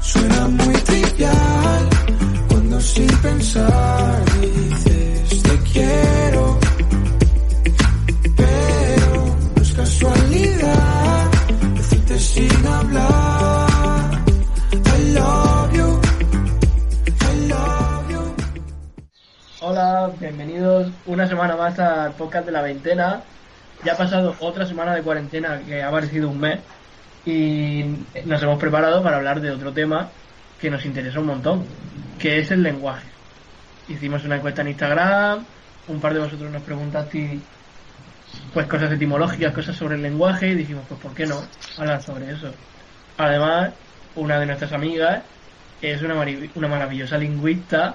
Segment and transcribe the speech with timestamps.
[0.00, 1.88] Suena muy trivial
[2.48, 6.58] cuando sin pensar dices te quiero.
[8.36, 11.30] Pero no es casualidad
[11.76, 14.24] decirte sin hablar.
[14.72, 16.00] I love you.
[17.20, 18.34] I love you.
[19.60, 23.22] Hola, bienvenidos una semana más al podcast de la veintena.
[23.84, 26.60] Ya ha pasado otra semana de cuarentena que ha parecido un mes
[27.24, 27.84] y
[28.24, 30.08] nos hemos preparado para hablar de otro tema
[30.60, 31.64] que nos interesa un montón,
[32.18, 33.06] que es el lenguaje.
[33.88, 35.44] Hicimos una encuesta en Instagram,
[35.88, 37.40] un par de vosotros nos preguntasteis
[38.52, 41.40] pues cosas etimológicas, cosas sobre el lenguaje y dijimos pues ¿por qué no
[41.78, 42.52] hablar sobre eso?
[43.16, 43.72] Además,
[44.16, 45.22] una de nuestras amigas
[45.80, 46.14] es una,
[46.54, 47.94] una maravillosa lingüista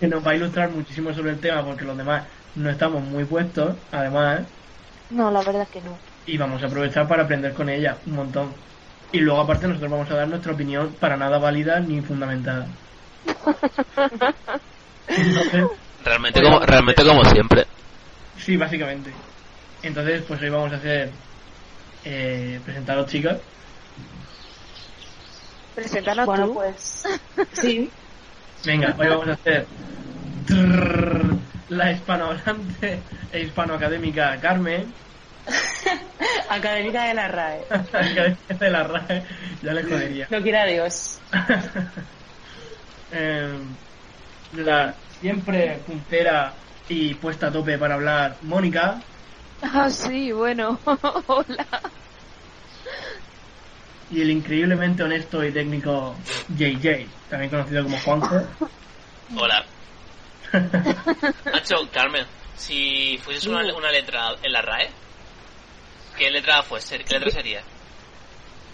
[0.00, 2.24] que nos va a ilustrar muchísimo sobre el tema porque los demás
[2.54, 4.40] no estamos muy puestos, además,
[5.10, 5.96] No, la verdad es que no.
[6.26, 8.52] y vamos a aprovechar para aprender con ella un montón.
[9.12, 12.66] Y luego aparte nosotros vamos a dar nuestra opinión para nada válida ni fundamentada.
[15.08, 15.64] Entonces,
[16.04, 17.66] Realmente como, realmente como siempre.
[18.36, 19.12] sí, básicamente.
[19.82, 21.10] Entonces, pues hoy vamos a hacer
[22.04, 23.38] eh, presentaros chicas.
[25.74, 26.54] Preséntanos Bueno, tú.
[26.54, 27.04] pues.
[27.52, 27.90] Sí.
[28.64, 29.66] Venga, hoy vamos a hacer
[30.46, 31.36] trrr,
[31.68, 33.00] la hispanohablante
[33.32, 34.92] e hispanoacadémica Carmen.
[36.50, 37.64] Académica de la RAE.
[37.70, 39.24] académica de la RAE,
[39.62, 40.26] ya le jodería.
[40.30, 41.20] No quiera Dios.
[43.10, 43.58] Eh,
[44.52, 46.52] la siempre puntera
[46.90, 49.00] y puesta a tope para hablar Mónica
[49.62, 50.78] Ah, sí, bueno.
[51.26, 51.66] Hola.
[54.10, 56.14] y el increíblemente honesto y técnico
[56.56, 58.42] JJ, también conocido como Juanjo.
[59.36, 59.64] Hola.
[60.52, 62.26] Nacho, Carmen,
[62.56, 64.90] si fueses una, una letra en la RAE,
[66.18, 66.98] ¿qué letra fuese?
[66.98, 67.62] ¿Qué letra sería?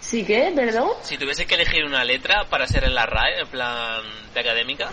[0.01, 0.51] ¿Sí qué?
[0.55, 0.89] ¿Perdón?
[1.03, 4.01] Si tuviese que elegir una letra para ser en la RAE, en plan
[4.33, 4.89] de académica,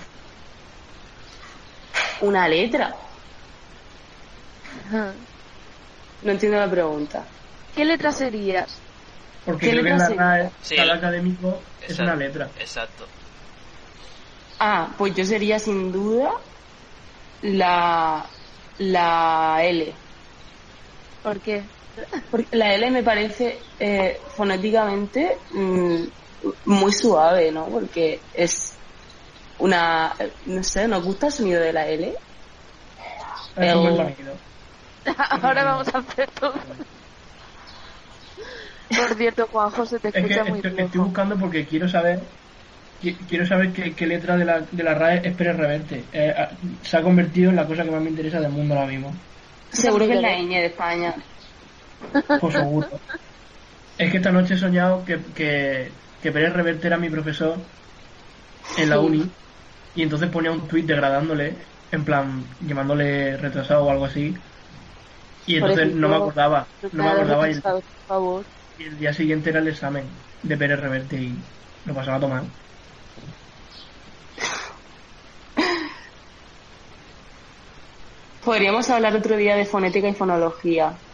[2.20, 2.94] Una letra.
[6.22, 7.24] No entiendo la pregunta.
[7.74, 8.78] ¿Qué letra serías?
[9.44, 10.22] Porque ¿Qué creo que en letra la sería?
[10.44, 10.76] RAE Sí.
[10.76, 12.02] cada académico es Exacto.
[12.04, 12.48] una letra.
[12.60, 13.06] Exacto.
[14.60, 16.32] Ah, pues yo sería sin duda
[17.42, 18.24] la.
[18.78, 19.92] La L.
[21.22, 21.62] ¿Por qué?
[22.30, 25.96] Porque la L me parece eh, fonéticamente mm,
[26.66, 27.66] muy suave, ¿no?
[27.66, 28.78] Porque es
[29.58, 30.14] una.
[30.46, 32.14] No sé, ¿nos gusta el sonido de la L?
[33.56, 34.38] Es un buen El- sonido.
[35.42, 36.54] Ahora vamos a hacer todo.
[38.88, 42.20] Por cierto, Juanjo, se te Es que escucha muy estoy, estoy buscando porque quiero saber
[43.00, 46.08] qui- quiero saber qué, qué letra de la, de la RAE es Pérez Reverte.
[46.12, 46.50] Eh, ah,
[46.82, 49.12] se ha convertido en la cosa que más me interesa del mundo ahora mismo.
[49.70, 51.14] Seguro que es la ñ de España.
[52.40, 52.88] Por seguro.
[53.98, 55.92] es que esta noche he soñado que, que,
[56.22, 57.58] que Pérez Reverte era mi profesor
[58.76, 59.02] en la Sí.
[59.06, 59.30] uni
[59.94, 61.54] y entonces ponía un tuit degradándole,
[61.90, 64.34] en plan, llamándole retrasado o algo así.
[65.46, 68.46] Y entonces no me acordaba, no me acordaba y el, Por favor.
[68.78, 70.04] y el día siguiente era el examen
[70.42, 71.50] de Pérez Reverte y
[71.84, 72.42] lo pasaba a tomar.
[78.44, 81.04] Podríamos hablar otro día de fonética y fonología,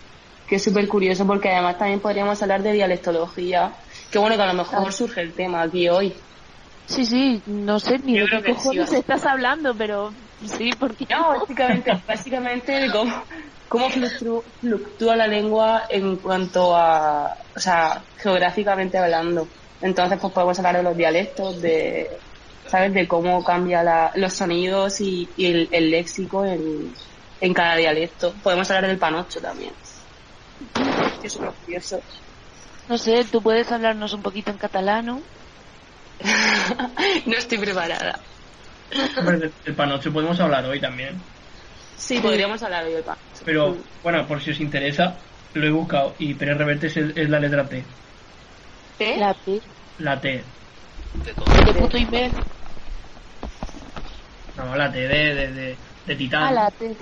[0.48, 3.78] que es súper curioso porque además también podríamos hablar de dialectología,
[4.10, 6.24] que bueno que a lo mejor surge el tema aquí hoy.
[6.86, 8.92] Sí, sí, no sé ni Yo de qué que sí, cojones va.
[8.92, 13.26] estás hablando, pero sí, porque No, básicamente, básicamente de cómo,
[13.66, 19.54] cómo fluctúa, fluctúa la lengua en cuanto a, o sea, geográficamente hablando.
[19.80, 22.24] Entonces, pues podemos hablar de los dialectos, de,
[22.66, 22.92] ¿sabes?
[22.92, 26.94] De cómo cambia la, los sonidos y, y el, el léxico en,
[27.40, 28.38] en cada dialecto.
[28.42, 29.74] Podemos hablar del panocho también.
[31.20, 32.02] Que es súper curioso.
[32.88, 35.24] No sé, tú puedes hablarnos un poquito en catalano.
[37.26, 38.24] no estoy preparada.
[39.18, 41.22] Hombre, del, del panoche podemos hablar hoy también.
[41.96, 43.44] Sí, podríamos hablar hoy del panocho.
[43.44, 45.20] Pero bueno, por si os interesa,
[45.52, 47.86] lo he buscado y Pérez Reverte es, el- es la letra T.
[48.98, 49.16] ¿Qué?
[49.16, 49.60] La P.
[49.98, 50.44] La T.
[51.12, 52.32] De puto email.
[54.56, 56.48] No, la T de, de, de, de Titán.
[56.48, 56.96] Ah, la T.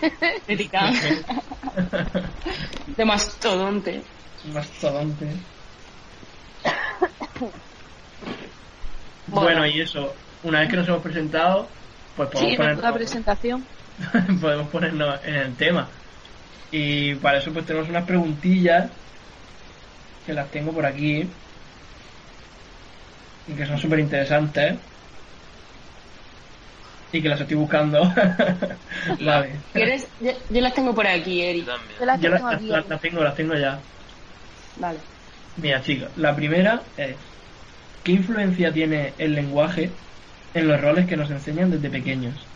[0.46, 0.94] De Titán.
[2.96, 4.02] De mastodonte.
[4.52, 5.26] Mastodonte.
[9.26, 9.42] Bueno.
[9.42, 11.68] Bueno, y eso, una vez que nos hemos presentado,
[12.16, 13.64] pues podemos, Sí, ponernos, la presentación.
[14.40, 15.88] podemos ponernos en el tema.
[16.70, 18.90] Y para eso pues tenemos unas preguntillas
[20.26, 21.26] que las tengo por aquí
[23.46, 24.76] y que son súper interesantes
[27.10, 28.02] y que las estoy buscando.
[29.20, 29.64] vale.
[29.72, 30.12] ¿Quieres?
[30.18, 31.66] Yo, yo las tengo por aquí, Yo Eri.
[31.66, 31.98] también.
[31.98, 32.68] Yo la las, tengo aquí.
[32.68, 33.86] las- las tengo, las tengo ya.
[34.74, 35.08] Vale.
[35.56, 37.38] Mira, chicos, la primera es,
[38.02, 40.00] ¿qué influencia tiene el lenguaje
[40.54, 42.52] en los roles que nos enseñan desde pequeños?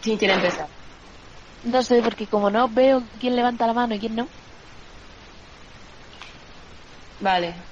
[0.00, 0.68] ¿Quién quiere empezar?
[1.62, 4.32] No sé, porque como no veo quién levanta la mano y quién no.
[7.18, 7.68] Vale.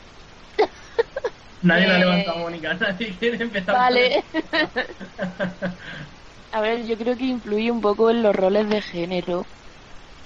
[1.67, 2.75] Nadie la ha Eh, levantado, Mónica.
[2.81, 3.77] Nadie quiere empezar.
[3.79, 4.25] Vale.
[6.51, 9.51] A ver, yo creo que influye un poco en los roles de género.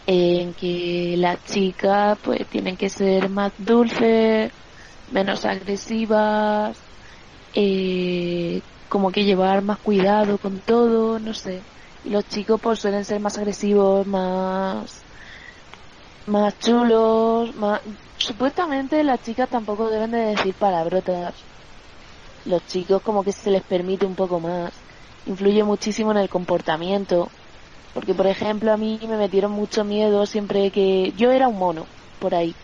[0.06, 4.52] En que las chicas pues tienen que ser más dulces,
[5.06, 6.86] menos agresivas,
[7.52, 11.68] eh, como que llevar más cuidado con todo, no sé.
[12.02, 15.06] Y los chicos pues suelen ser más agresivos, más
[16.26, 17.80] más chulos, más
[18.20, 21.34] supuestamente las chicas tampoco deben de decir palabrotas.
[22.44, 24.72] Los chicos como que se les permite un poco más.
[25.26, 27.28] Influye muchísimo en el comportamiento.
[27.94, 31.86] Porque por ejemplo a mí me metieron mucho miedo siempre que yo era un mono
[32.20, 32.54] por ahí.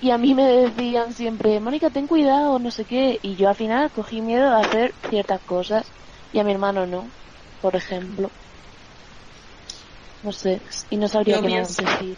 [0.00, 3.18] Y a mí me decían siempre, Mónica, ten cuidado, no sé qué.
[3.22, 5.86] Y yo al final cogí miedo a hacer ciertas cosas.
[6.32, 7.06] Y a mi hermano no,
[7.62, 8.30] por ejemplo.
[10.22, 10.60] No sé,
[10.90, 12.16] y no sabría Yo qué más decir.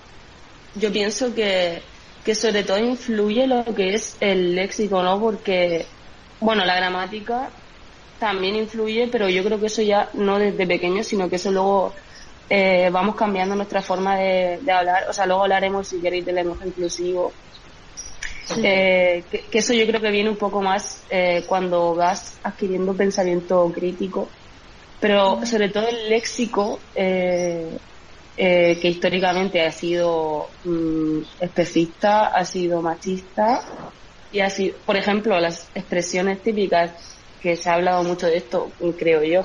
[0.76, 1.82] Yo pienso que,
[2.26, 5.20] que sobre todo influye lo que es el léxico, ¿no?
[5.20, 5.86] Porque,
[6.40, 7.50] bueno, la gramática
[8.18, 11.94] también influye, pero yo creo que eso ya no desde pequeño, sino que eso luego
[12.50, 15.04] eh, vamos cambiando nuestra forma de, de hablar.
[15.08, 17.32] O sea, luego hablaremos, si queréis, del lenguaje inclusivo.
[18.56, 22.92] Eh, que, que eso yo creo que viene un poco más eh, cuando vas adquiriendo
[22.96, 24.28] pensamiento crítico.
[24.98, 26.80] Pero sobre todo el léxico,
[28.36, 33.62] eh, que históricamente ha sido mm, especista, ha sido machista
[34.30, 38.72] y ha sido, por ejemplo, las expresiones típicas que se ha hablado mucho de esto,
[38.98, 39.42] creo yo,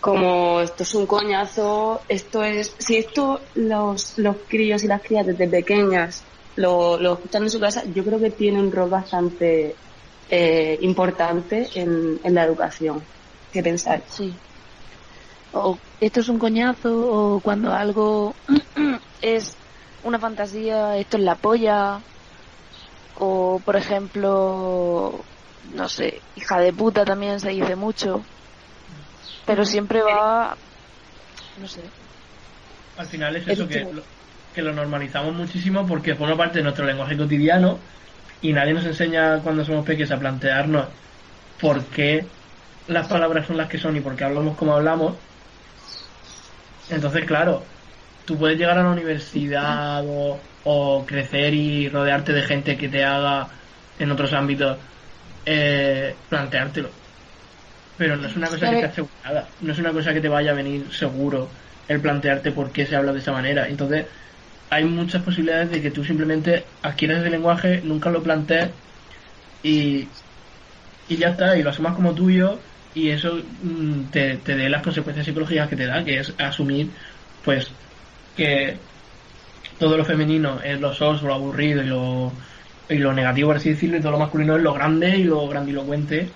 [0.00, 5.26] como esto es un coñazo, esto es, si esto los, los críos y las crías
[5.26, 6.24] desde pequeñas
[6.56, 9.76] lo, lo escuchan en su casa, yo creo que tiene un rol bastante
[10.28, 13.02] eh, importante en, en la educación.
[13.52, 14.02] ¿Qué pensáis?
[14.08, 14.34] Sí.
[15.52, 18.34] O esto es un coñazo, o cuando algo
[19.22, 19.56] es
[20.04, 22.00] una fantasía, esto es la polla.
[23.18, 25.18] O, por ejemplo,
[25.74, 28.22] no sé, hija de puta también se dice mucho.
[29.46, 30.56] Pero siempre va,
[31.60, 31.80] no sé.
[32.96, 34.02] Al final es eso que lo,
[34.54, 37.78] que lo normalizamos muchísimo porque forma parte de nuestro lenguaje cotidiano
[38.42, 40.86] y nadie nos enseña cuando somos pequeños a plantearnos
[41.60, 42.24] por qué
[42.88, 45.14] las palabras son las que son y por qué hablamos como hablamos.
[46.88, 47.68] Entonces, claro,
[48.24, 53.04] tú puedes llegar a la universidad o, o crecer y rodearte de gente que te
[53.04, 53.60] haga
[53.98, 54.84] en otros ámbitos
[55.44, 56.96] eh, planteártelo.
[57.96, 60.52] Pero no es una cosa que esté asegurada, no es una cosa que te vaya
[60.52, 61.54] a venir seguro
[61.88, 63.68] el plantearte por qué se habla de esa manera.
[63.68, 64.08] Entonces,
[64.70, 68.76] hay muchas posibilidades de que tú simplemente adquieras ese lenguaje, nunca lo plantees
[69.62, 70.18] y,
[71.06, 72.62] y ya está, y lo asumas como tuyo
[72.94, 76.88] y eso mm, te, te dé las consecuencias psicológicas que te da, que es asumir
[77.44, 77.70] pues
[78.36, 78.76] que
[79.78, 82.32] todo lo femenino es lo soso, lo aburrido y lo,
[82.88, 85.46] y lo negativo, por así decirlo, y todo lo masculino es lo grande y lo
[85.48, 86.28] grandilocuente.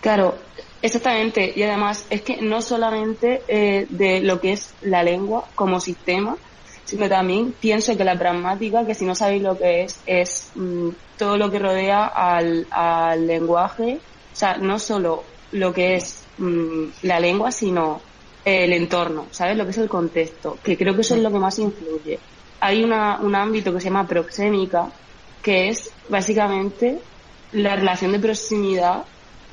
[0.00, 0.34] Claro,
[0.82, 1.52] exactamente.
[1.54, 6.36] Y además es que no solamente eh, de lo que es la lengua como sistema,
[6.84, 10.90] sino también pienso que la pragmática, que si no sabéis lo que es, es mm,
[11.16, 14.00] todo lo que rodea al, al lenguaje,
[14.32, 18.00] o sea, no solo lo que es mm, la lengua, sino
[18.44, 19.56] el entorno, ¿sabes?
[19.56, 22.18] Lo que es el contexto, que creo que eso es lo que más influye.
[22.60, 24.90] Hay una, un ámbito que se llama proxémica,
[25.42, 26.98] que es básicamente
[27.52, 29.04] la relación de proximidad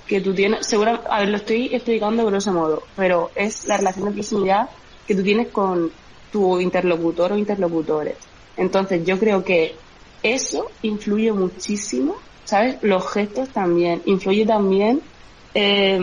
[0.08, 4.06] que tú tienes, seguro, a ver, lo estoy explicando grosso modo, pero es la relación
[4.06, 4.70] de proximidad
[5.06, 5.92] que tú tienes con
[6.32, 8.16] tu interlocutor o interlocutores.
[8.56, 9.76] Entonces yo creo que
[10.24, 12.16] eso influye muchísimo,
[12.48, 12.80] ¿sabes?
[12.84, 15.12] Los gestos también, influye también
[15.54, 16.00] eh,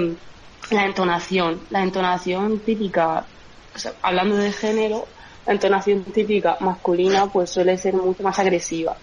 [0.71, 3.31] la entonación, la entonación típica,
[3.75, 5.15] o sea, hablando de género,
[5.47, 9.01] la entonación típica masculina pues suele ser mucho más agresiva,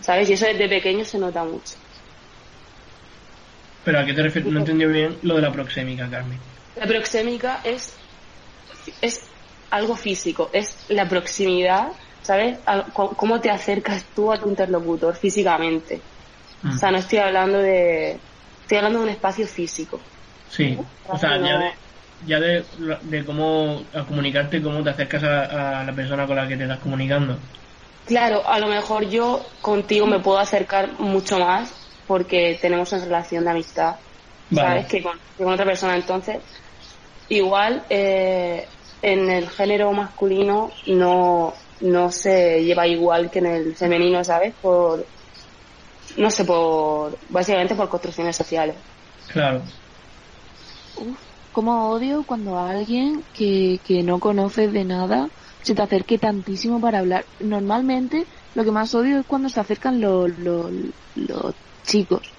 [0.00, 0.28] ¿sabes?
[0.30, 1.76] Y eso desde pequeño se nota mucho.
[3.84, 6.40] Pero a qué te refieres, no entendí bien lo de la proxémica, Carmen.
[6.76, 8.00] La proxémica es,
[9.00, 9.34] es
[9.70, 11.88] algo físico, es la proximidad,
[12.22, 12.60] ¿sabes?
[12.66, 16.06] A- co- cómo te acercas tú a tu interlocutor físicamente.
[16.62, 16.70] Mm.
[16.70, 18.18] O sea, no estoy hablando de,
[18.62, 20.00] estoy hablando de un espacio físico.
[20.50, 21.46] Sí, o sea, No.
[21.46, 21.72] ya de,
[22.26, 22.64] ya de,
[23.02, 26.62] de cómo a comunicarte, cómo te acercas a, a la persona con la que te
[26.64, 27.38] estás comunicando.
[28.06, 31.70] Claro, a lo mejor yo contigo me puedo acercar mucho más
[32.06, 33.96] porque tenemos una relación de amistad,
[34.50, 34.68] Vale.
[34.68, 34.86] ¿sabes?
[34.86, 35.94] Que con, que con otra persona.
[35.94, 36.38] Entonces,
[37.28, 38.66] igual, eh,
[39.02, 44.54] en el género masculino no, no se lleva igual que en el femenino, ¿sabes?
[44.60, 45.04] Por,
[46.18, 48.76] no sé, por, básicamente por construcciones sociales.
[49.26, 49.64] Claro.
[50.94, 51.18] Uf,
[51.50, 55.30] cómo odio cuando alguien que, que no conoces de nada
[55.62, 57.28] se te acerque tantísimo para hablar.
[57.38, 60.72] Normalmente lo que más odio es cuando se acercan los, los,
[61.14, 62.36] los chicos.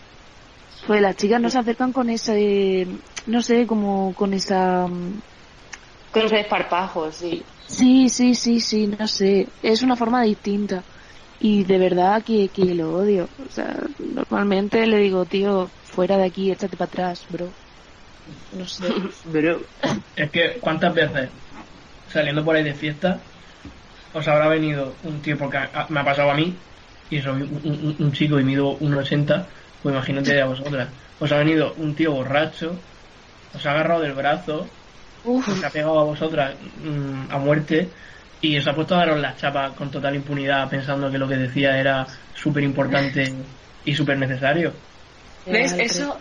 [0.88, 2.88] Pues las chicas no se acercan con ese,
[3.26, 4.88] no sé, como con esa...
[4.88, 5.22] mm,
[6.12, 7.44] Con ese desparpajo, sí.
[7.68, 9.54] Sí, sí, sí, sí, no sé.
[9.62, 10.86] Es una forma distinta.
[11.40, 13.32] Y de verdad que, que lo odio.
[13.38, 17.58] O sea, normalmente le digo, tío, fuera de aquí, échate para atrás, bro.
[18.52, 18.88] No sé.
[19.34, 19.60] Pero,
[20.16, 21.32] Es que, ¿cuántas veces
[22.08, 23.28] saliendo por ahí de fiesta
[24.14, 26.66] os habrá venido un tío, porque a- a- me ha pasado a mí,
[27.10, 29.50] y soy un, un- un chico y mido 1,80,
[29.82, 30.94] pues imagínate a vosotras.
[31.20, 32.86] Os ha venido un tío borracho,
[33.54, 34.78] os ha agarrado del brazo,
[35.24, 37.94] Uf, os ha pegado a vosotras mm, a muerte
[38.42, 41.36] y os ha puesto a daros la chapa con total impunidad pensando que lo que
[41.36, 43.34] decía era súper importante
[43.86, 44.74] y súper necesario.
[45.46, 45.72] ¿ves?
[45.72, 46.18] Vale, Eso,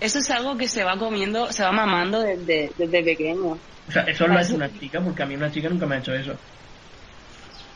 [0.00, 3.58] eso es algo que se va comiendo, se va mamando desde, desde pequeño.
[3.88, 5.96] O sea, eso lo ha hecho una chica, porque a mí una chica nunca me
[5.96, 6.34] ha hecho eso.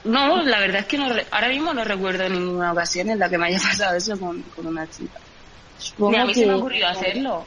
[0.04, 3.38] No, la verdad es que no, ahora mismo no recuerdo ninguna ocasión en la que
[3.38, 5.18] me haya pasado eso con, con una chica.
[5.78, 6.40] supongo Ni a mí que...
[6.40, 7.45] se me ha ocurrido hacerlo.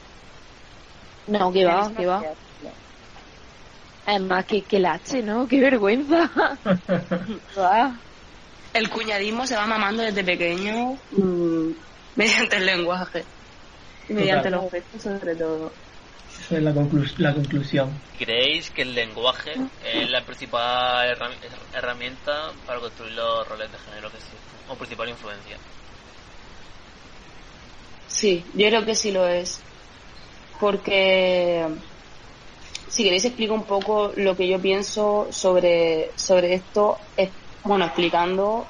[1.28, 2.24] No, que va, que va.
[4.06, 5.48] Además, que, que lache, ¿no?
[5.48, 6.30] Qué vergüenza.
[8.74, 11.72] El cuñadismo se va mamando desde pequeño mm,
[12.16, 13.26] mediante el lenguaje.
[14.08, 14.64] Y mediante Total.
[14.64, 15.74] los gestos sobre todo.
[16.40, 18.00] Esa es la, conclus- la conclusión.
[18.18, 19.52] ¿Creéis que el lenguaje
[19.84, 21.38] es la principal herram-
[21.74, 24.60] herramienta para construir los roles de género que existen?
[24.70, 25.58] O principal influencia.
[28.08, 29.62] Sí, yo creo que sí lo es.
[30.60, 31.66] Porque,
[32.92, 36.98] si queréis, explico un poco lo que yo pienso sobre, sobre esto.
[37.16, 37.30] Es,
[37.64, 38.66] bueno, explicando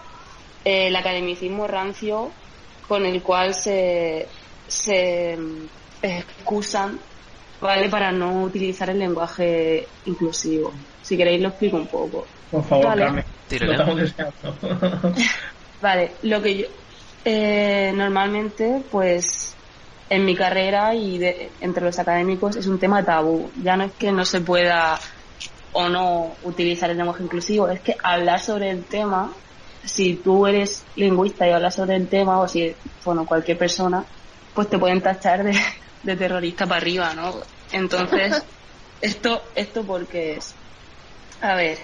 [0.64, 2.30] eh, el academicismo rancio
[2.88, 4.28] con el cual se,
[4.68, 5.66] se mm,
[6.04, 7.00] excusan,
[7.60, 7.90] ¿vale?
[7.90, 10.72] Para no utilizar el lenguaje inclusivo.
[11.02, 12.28] Si queréis, lo explico un poco.
[12.52, 13.02] Por favor, Vale.
[13.02, 13.26] Carmen.
[13.60, 15.12] Lo.
[15.82, 16.66] Vale, lo que yo
[17.26, 19.56] eh, normalmente, pues
[20.12, 23.54] en mi carrera y de- entre los académicos es un tema tabú.
[23.56, 25.00] Ya no es que no se pueda
[25.72, 29.34] o no utilizar el lenguaje inclusivo, es que hablar sobre el tema,
[29.86, 32.76] si tú eres lingüista y hablas sobre el tema, o si,
[33.06, 34.06] bueno, cualquier persona,
[34.54, 35.58] pues te pueden tachar de,
[36.04, 37.32] de terrorista para arriba, ¿no?
[37.72, 38.46] Entonces,
[39.00, 40.58] esto, esto porque es.
[41.40, 41.78] A ver,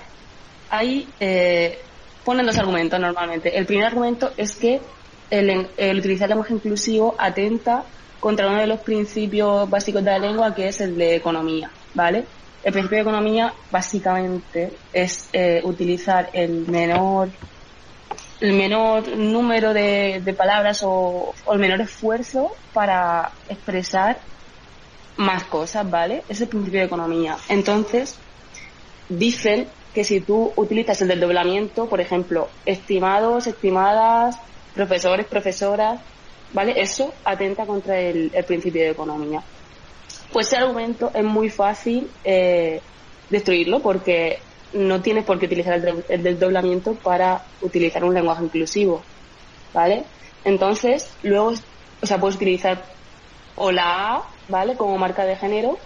[0.68, 1.78] hay, eh,
[2.26, 3.58] ponen dos argumentos normalmente.
[3.58, 4.82] El primer argumento es que
[5.30, 7.86] el, el utilizar el lenguaje inclusivo atenta
[8.20, 12.26] contra uno de los principios básicos de la lengua, que es el de economía, ¿vale?
[12.64, 17.30] El principio de economía básicamente es eh, utilizar el menor
[18.40, 24.20] el menor número de, de palabras o, o el menor esfuerzo para expresar
[25.18, 26.24] más cosas, ¿vale?
[26.30, 27.36] Es el principio de economía.
[27.50, 28.16] Entonces,
[29.10, 34.38] dicen que si tú utilizas el desdoblamiento, por ejemplo, estimados, estimadas,
[34.76, 36.00] profesores, profesoras,
[36.54, 36.80] ¿vale?
[36.80, 39.44] Eso atenta contra el, principio de economía.
[40.32, 42.82] Pues ese argumento es muy fácil eh,
[43.30, 44.40] destruirlo porque
[44.74, 49.02] no tienes por qué utilizar el, el desdoblamiento para utilizar un lenguaje inclusivo,
[49.74, 50.04] ¿vale?
[50.44, 51.54] Entonces, luego,
[52.02, 52.84] o sea, puedes utilizar
[53.56, 54.76] o la A, ¿vale?
[54.78, 55.78] Como marca de género,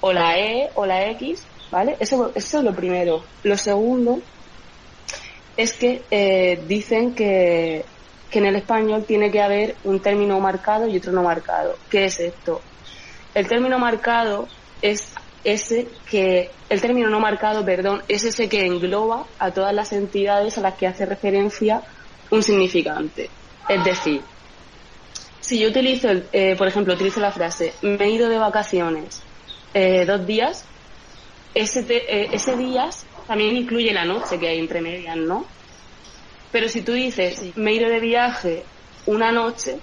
[0.00, 1.96] o la E, o la X, ¿vale?
[2.00, 3.24] Eso, eso es lo primero.
[3.42, 4.20] Lo segundo
[5.56, 7.84] es que eh, dicen que,
[8.30, 11.78] que en el español tiene que haber un término marcado y otro no marcado.
[11.88, 12.62] ¿Qué es esto?
[13.34, 14.48] El término marcado
[14.82, 19.92] es ese que, el término no marcado, perdón, es ese que engloba a todas las
[19.92, 21.82] entidades a las que hace referencia
[22.30, 23.30] un significante.
[23.68, 24.22] Es decir,
[25.40, 29.22] si yo utilizo, eh, por ejemplo, utilizo la frase, me he ido de vacaciones
[29.72, 30.68] eh, dos días,
[31.54, 35.46] ese, te- eh, ese días también incluye la noche que hay entre medias, ¿no?
[36.50, 38.66] Pero si tú dices, me he ido de viaje
[39.06, 39.82] una noche,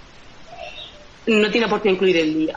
[1.26, 2.56] no tiene por qué incluir el día.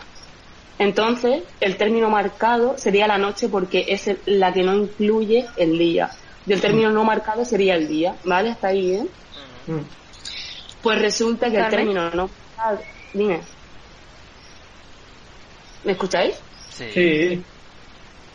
[0.78, 5.78] Entonces, el término marcado sería la noche porque es el- la que no incluye el
[5.78, 6.10] día.
[6.46, 8.51] Y el término no marcado sería el día, ¿vale?
[8.51, 9.04] Hasta ahí, ¿eh?
[9.68, 9.82] Mm.
[10.82, 12.86] Pues resulta que el término no marcado...
[13.13, 13.42] Dime.
[15.84, 16.44] ¿Me escucháis?
[16.70, 16.92] Sí.
[16.92, 17.46] Sí.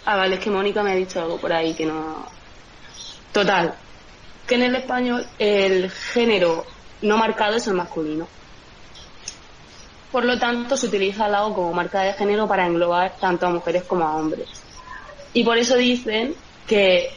[0.04, 2.26] Ah, vale, es que Mónica me ha dicho algo por ahí que no.
[3.32, 3.74] Total,
[4.46, 6.64] que en el español el género
[7.02, 8.26] no marcado es el masculino.
[10.12, 13.50] Por lo tanto, se utiliza la O como marca de género para englobar tanto a
[13.50, 14.48] mujeres como a hombres.
[15.32, 16.34] Y por eso dicen
[16.66, 17.10] que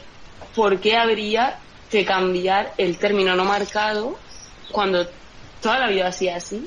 [0.54, 1.58] ¿por qué habría
[1.90, 4.18] que cambiar el término no marcado
[4.72, 5.06] cuando
[5.62, 6.66] toda la vida ha sido así?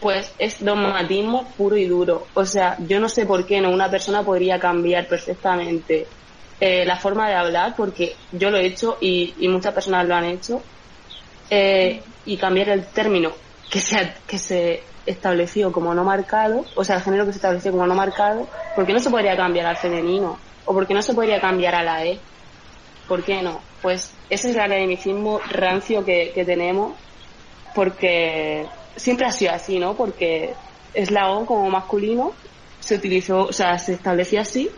[0.00, 2.26] Pues es dogmatismo puro y duro.
[2.34, 6.06] O sea, yo no sé por qué no una persona podría cambiar perfectamente
[6.60, 10.14] eh, la forma de hablar, porque yo lo he hecho y, y muchas personas lo
[10.14, 10.62] han hecho,
[11.50, 13.32] eh, y cambiar el término
[13.70, 17.72] que se, que se estableció como no marcado, o sea, el género que se estableció
[17.72, 20.38] como no marcado, ¿por qué no se podría cambiar al femenino?
[20.64, 22.18] ¿O por qué no se podría cambiar a la E?
[23.06, 23.60] ¿Por qué no?
[23.82, 26.94] Pues ese es el academicismo rancio que, que tenemos,
[27.74, 29.94] porque siempre ha sido así, ¿no?
[29.94, 30.54] Porque
[30.94, 32.32] es la O como masculino,
[32.80, 34.70] se utilizó, o sea, se establecía así,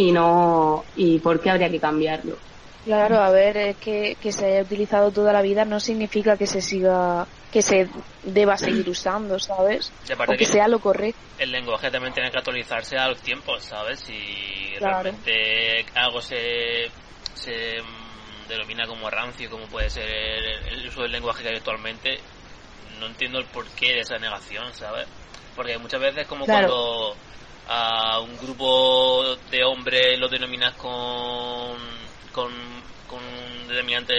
[0.00, 2.38] y no, y por qué habría que cambiarlo.
[2.84, 6.46] Claro, a ver, es que, que se haya utilizado toda la vida no significa que
[6.46, 7.86] se siga, que se
[8.22, 9.92] deba seguir usando, ¿sabes?
[10.26, 11.20] O que que- sea lo correcto.
[11.36, 14.00] el lenguaje también tiene que actualizarse a los tiempos, ¿sabes?
[14.00, 14.18] Si
[14.78, 15.10] Claro.
[15.10, 16.92] realmente algo se,
[17.34, 21.56] se mm, denomina como rancio, como puede ser el, el uso del lenguaje que hay
[21.56, 22.10] actualmente,
[22.98, 25.08] no entiendo el porqué de esa negación, ¿sabes?
[25.54, 26.68] Porque muchas veces como Claro.
[26.68, 27.16] cuando
[27.68, 31.76] a un grupo de hombres lo denominas con,
[32.32, 32.52] con,
[33.06, 34.14] con un determinante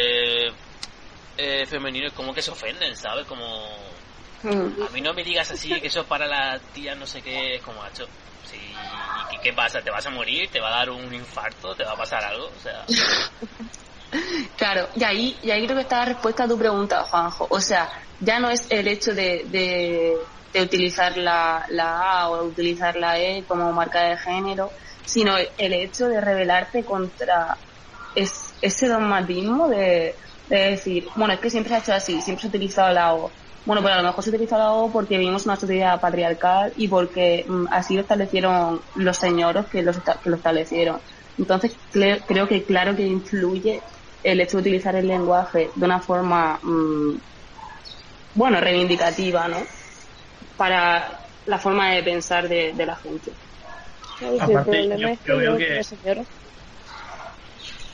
[1.38, 3.26] eh, femenino, es como que se ofenden, ¿sabes?
[3.26, 3.90] Como
[4.42, 4.84] Mm.
[4.84, 7.56] a mí no me digas así, que eso es para las tías no sé qué,
[7.56, 8.06] es como, macho.
[8.46, 9.82] Sí, ¿y qué pasa?
[9.82, 10.50] ¿Te vas a morir?
[10.50, 11.76] ¿Te va a dar un infarto?
[11.76, 12.48] ¿Te va a pasar algo?
[12.48, 12.86] O sea,
[14.58, 17.48] Claro, y ahí, y ahí creo que está la respuesta a tu pregunta, Juanjo.
[17.50, 17.90] O sea,
[18.20, 20.16] ya no es el hecho de, de,
[20.54, 24.72] de utilizar la, la A o utilizar la E como marca de género,
[25.06, 27.58] sino el hecho de rebelarte contra
[28.16, 30.16] es, ese dogmatismo de,
[30.50, 33.14] de decir, bueno, es que siempre se ha hecho así, siempre se ha utilizado la
[33.14, 33.32] O.
[33.66, 36.88] Bueno, pues a lo mejor se utiliza la O porque vivimos una sociedad patriarcal y
[36.88, 41.00] porque mm, así lo establecieron los señoros que, los, que lo establecieron.
[41.38, 43.82] Entonces, creo que claro que influye
[44.24, 47.18] el hecho de utilizar el lenguaje de una forma, mm,
[48.36, 49.58] bueno, reivindicativa, ¿no?
[50.60, 51.10] Para
[51.46, 53.32] la forma de pensar de, de la gente.
[54.42, 56.28] Aparte, yo- yo veo que- los señores-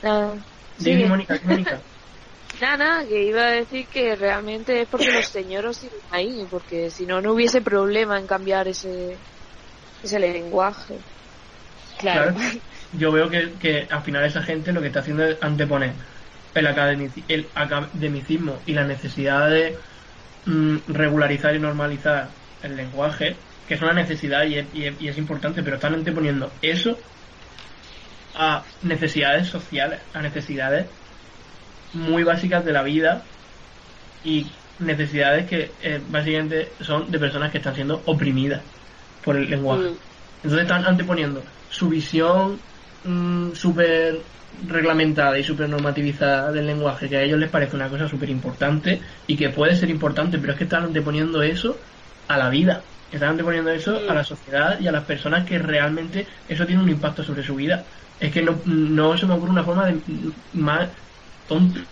[0.02, 0.32] Ah,
[0.76, 1.06] sigue.
[1.06, 1.80] Mónica, Mónica.
[2.60, 6.90] Nada, nada, que iba a decir que realmente es porque los señoros siguen ahí, porque
[6.90, 9.16] si no, no hubiese problema en cambiar ese,
[10.02, 10.98] ese lenguaje.
[12.00, 12.34] Claro.
[12.34, 12.58] Claro.
[12.98, 15.92] Yo veo que, que al final esa gente lo que está haciendo es anteponer
[16.54, 19.76] el, academici- el academicismo y la necesidad de
[20.46, 22.28] mm, regularizar y normalizar
[22.66, 25.94] el lenguaje, que es una necesidad y es, y es- y es importante, pero están
[25.94, 27.06] anteponiendo eso
[28.34, 30.96] a necesidades sociales, a necesidades
[31.92, 33.34] muy básicas de la vida
[34.22, 38.72] y necesidades que eh, básicamente son de personas que están siendo oprimidas
[39.20, 39.90] por el lenguaje.
[39.92, 39.98] Mm.
[40.42, 42.68] Entonces están anteponiendo su visión
[43.02, 48.08] mm, súper reglamentada y súper normativizada del lenguaje, que a ellos les parece una cosa
[48.08, 51.80] súper importante y que puede ser importante, pero es que están anteponiendo eso
[52.28, 52.88] a la vida.
[53.10, 56.88] Están anteponiendo eso a la sociedad y a las personas que realmente eso tiene un
[56.90, 57.86] impacto sobre su vida.
[58.18, 60.02] Es que no, no se me ocurre una forma de,
[60.52, 60.92] más
[61.46, 61.86] tonta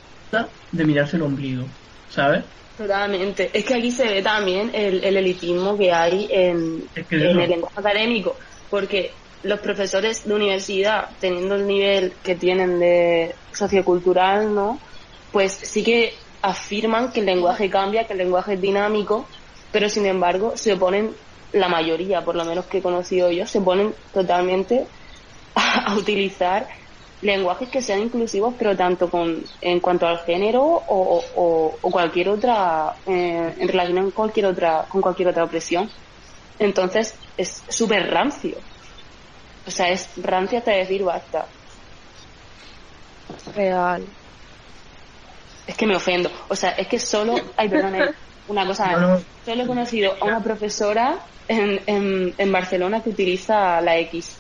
[0.71, 2.47] de mirarse el ombligo, ¿sabes?
[2.77, 3.57] Totalmente.
[3.57, 7.23] Es que aquí se ve también el, el elitismo que hay en, Es que en
[7.31, 13.37] eso- el lenguaje académico, porque los profesores de universidad, teniendo el nivel que tienen de
[13.53, 14.83] sociocultural, ¿no?
[15.31, 19.31] Pues sí que afirman que el lenguaje cambia, que el lenguaje es dinámico,
[19.75, 21.17] pero sin embargo se oponen,
[21.51, 24.89] la mayoría, por lo menos que he conocido yo, se oponen totalmente
[25.57, 26.69] a, a utilizar
[27.21, 32.29] lenguajes que sean inclusivos, pero tanto con en cuanto al género o, o- o cualquier
[32.29, 35.91] otra, eh, en relación con cualquier otra, con cualquier otra opresión.
[36.57, 38.61] Entonces es súper rancio.
[39.67, 41.49] O sea, es rancio hasta decir basta.
[43.57, 44.07] Real.
[45.67, 46.31] Es que me ofendo.
[46.49, 48.11] O sea, es que solo, ay, perdón, eh,
[48.49, 48.93] una cosa.
[48.93, 49.23] No, no.
[49.45, 54.37] Solo he conocido a una profesora en, en, en Barcelona que utiliza la X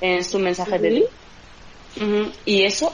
[0.00, 1.04] en sus mensajes de.
[1.96, 2.92] Ujú, Y eso,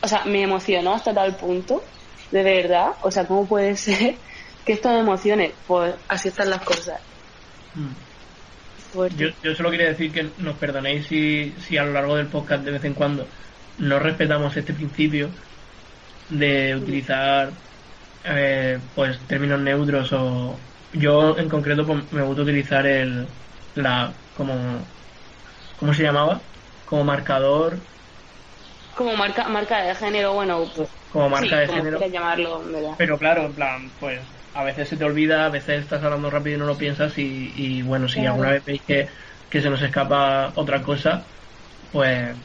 [0.00, 1.82] o sea, me emocionó hasta tal punto,
[2.30, 2.92] de verdad.
[3.02, 4.16] O sea, ¿cómo puede ser
[4.64, 5.52] que esto me emocione?
[5.66, 7.00] Pues así están las cosas.
[7.74, 8.08] Mm.
[9.18, 12.64] Yo, yo solo quería decir que nos perdonéis si, si a lo largo del podcast
[12.64, 13.26] de vez en cuando
[13.78, 15.28] no respetamos este principio
[16.30, 17.50] de utilizar
[18.28, 23.34] eh, pues términos neutros o yo en concreto pues, me gusta utilizar el
[23.74, 24.94] la como
[25.76, 26.52] ¿cómo se llamaba?
[26.84, 27.88] como marcador
[28.96, 32.96] Como marca, marca de género, bueno, pues, como marca sí, de como género llamarlo, verdad.
[32.96, 36.56] pero claro en plan pues a veces se te olvida a veces estás hablando rápido
[36.56, 39.08] y no lo piensas y, y bueno si alguna vez veis que,
[39.50, 41.30] que se nos escapa otra cosa
[41.90, 42.36] pues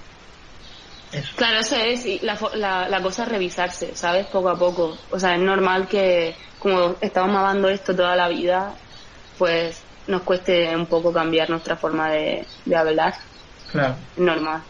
[1.13, 1.35] Eso.
[1.37, 4.27] Claro, eso es, y la, fo- la, la cosa es revisarse, ¿sabes?
[4.27, 4.97] Poco a poco.
[5.11, 8.75] O sea, es normal que, como estamos mamando esto toda la vida,
[9.37, 13.13] pues nos cueste un poco cambiar nuestra forma de, de hablar.
[13.67, 13.97] Claro.
[14.15, 14.63] Es normal.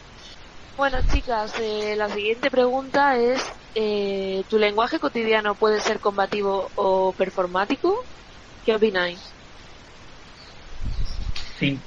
[0.75, 7.13] Bueno, chicas, eh, la siguiente pregunta es, eh, ¿tu lenguaje cotidiano puede ser combativo o
[7.15, 8.07] performático?
[8.63, 9.35] ¿Qué opináis?
[11.57, 11.81] Sí.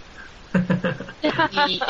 [1.50, 1.80] Y-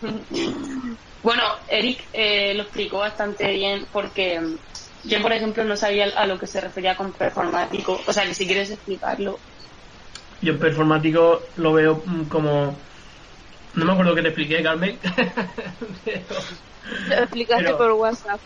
[1.22, 4.40] bueno, Eric eh, lo explicó bastante bien porque
[5.04, 8.00] yo, por ejemplo, no sabía a lo que se refería con performático.
[8.06, 9.40] O sea, que si quieres explicarlo.
[10.40, 12.78] Yo performático lo veo mm, como...
[13.74, 15.00] No me acuerdo que te expliqué, Carmen.
[16.04, 16.36] Pero-
[17.08, 18.40] Lo explicaste Pero- por WhatsApp.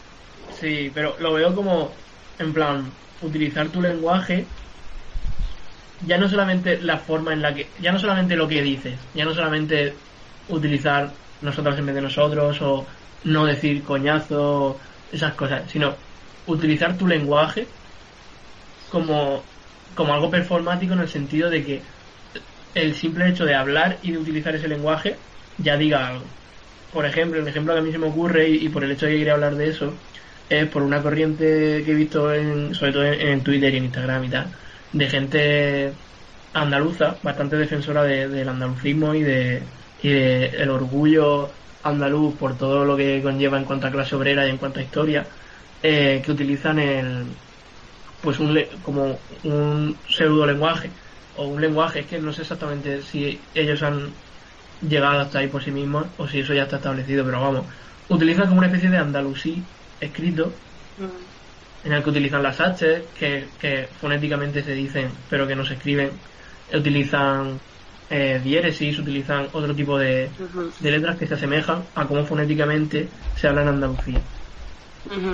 [0.50, 1.94] Sí, pero lo veo como,
[2.38, 4.46] en plan, utilizar tu lenguaje,
[6.06, 9.24] ya no solamente la forma en la que, ya no solamente lo que dices, ya
[9.24, 9.94] no solamente
[10.48, 11.10] utilizar
[11.42, 12.86] nosotros en vez de nosotros o
[13.24, 14.78] no decir coñazo,
[15.12, 15.94] esas cosas, sino
[16.46, 17.66] utilizar tu lenguaje
[18.90, 19.42] como,
[19.94, 21.82] como algo performático en el sentido de que
[22.74, 25.16] el simple hecho de hablar y de utilizar ese lenguaje
[25.58, 26.24] ya diga algo.
[26.92, 29.12] Por ejemplo, el ejemplo que a mí se me ocurre y, por el hecho de
[29.12, 29.94] que quería hablar de eso
[30.48, 34.24] es por una corriente que he visto en, sobre todo en Twitter y en Instagram
[34.24, 34.46] y tal,
[34.92, 36.00] de gente
[36.52, 42.84] andaluza, bastante defensora de- del andalucismo y de, y de el orgullo andaluz por todo
[42.84, 45.30] lo que conlleva en cuanto a clase obrera y en cuanto a historia,
[45.82, 47.38] eh, que utilizan el
[48.20, 50.96] pues un como un pseudo lenguaje
[51.32, 54.22] o un lenguaje, es que no sé exactamente si ellos han
[54.80, 57.74] llegado hasta ahí por sí mismos o si eso ya está establecido, pero vamos,
[58.08, 60.64] utilizan como una especie de andalusí escrito
[61.88, 65.74] en el que utilizan las H, que, que fonéticamente se dicen, pero que no se
[65.74, 66.10] escriben,
[66.72, 67.58] utilizan
[68.10, 70.28] eh, diéresis, utilizan otro tipo de,
[70.82, 74.20] letras que se asemejan a cómo fonéticamente se habla en Andalucía.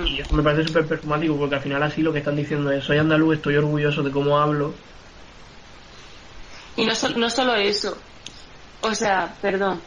[0.05, 2.85] Y eso me parece súper performático porque al final así lo que están diciendo es
[2.85, 4.73] soy andaluz, estoy orgulloso de cómo hablo.
[6.77, 7.97] Y no, no solo eso.
[8.79, 9.81] O sea, perdón.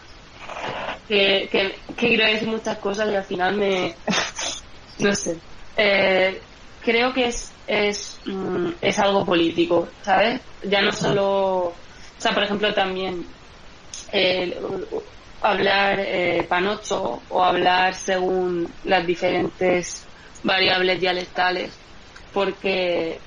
[1.09, 3.95] Que, que, que quiero decir muchas cosas y al final me...
[4.99, 5.39] no sé.
[5.79, 6.43] Eh,
[6.89, 10.43] creo que es, es, mm, es algo político, ¿sabes?
[10.63, 11.25] Ya no solo...
[11.67, 13.35] O sea, por ejemplo, también
[14.13, 14.59] eh,
[15.41, 20.11] hablar eh, panocho o hablar según las diferentes
[20.43, 21.85] variables dialectales
[22.33, 23.25] porque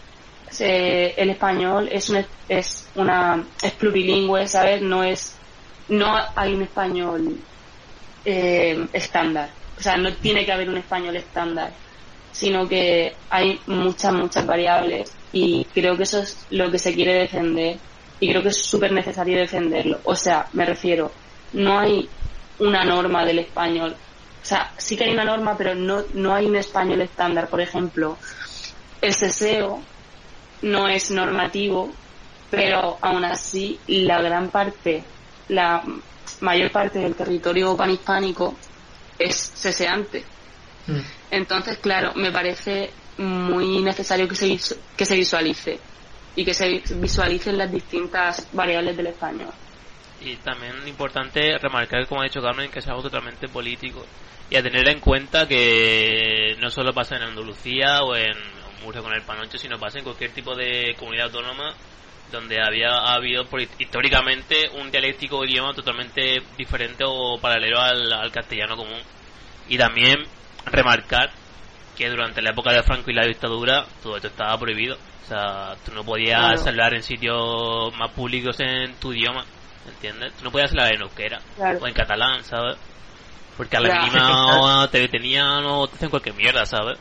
[0.48, 5.44] se- el español es un, es una es plurilingüe sabes no es
[5.88, 7.48] no hay un español
[8.24, 9.56] eh, estándar.
[9.78, 11.78] O sea no tiene que haber un español estándar
[12.32, 17.14] sino que hay muchas muchas variables y creo que eso es lo que se quiere
[17.14, 17.78] defender
[18.20, 21.12] y creo que es súper necesario defenderlo o sea me refiero
[21.54, 22.08] no hay
[22.60, 23.96] una norma del español
[24.42, 27.62] o sea sí que hay una norma pero no no hay un español estándar por
[27.62, 28.18] ejemplo
[29.02, 29.82] el ceseo
[30.62, 31.92] no es normativo,
[32.50, 35.04] pero aún así la gran parte,
[35.50, 35.84] la
[36.42, 38.56] mayor parte del territorio panhispánico
[39.18, 40.24] es ceseante.
[40.88, 41.00] Mm.
[41.32, 45.80] Entonces, claro, me parece muy necesario que se, que se visualice
[46.36, 49.50] y que se visualicen las distintas variables del español.
[50.24, 54.06] Y también importante remarcar, como ha dicho Carmen, que es algo totalmente político.
[54.50, 58.38] Y a tener en cuenta que no solo pasa en Andalucía o en
[58.84, 61.74] Murcia con el Panocho, sino pasa en cualquier tipo de comunidad autónoma
[62.32, 68.32] donde había ha habido por- históricamente un dialéctico idioma totalmente diferente o paralelo al, al
[68.32, 69.00] castellano común.
[69.68, 70.24] Y también
[70.66, 71.30] remarcar
[71.98, 74.96] que durante la época de Franco y la dictadura todo esto estaba prohibido.
[74.96, 76.68] O sea, tú no podías Claro.
[76.68, 79.46] hablar en sitios más públicos en tu idioma,
[79.88, 80.34] ¿entiendes?
[80.36, 81.80] Tú no podías hablar en euskera Claro.
[81.82, 82.78] o en catalán, ¿sabes?
[83.56, 86.98] Porque a la mínima te detenían o te hacen cualquier mierda, ¿sabes?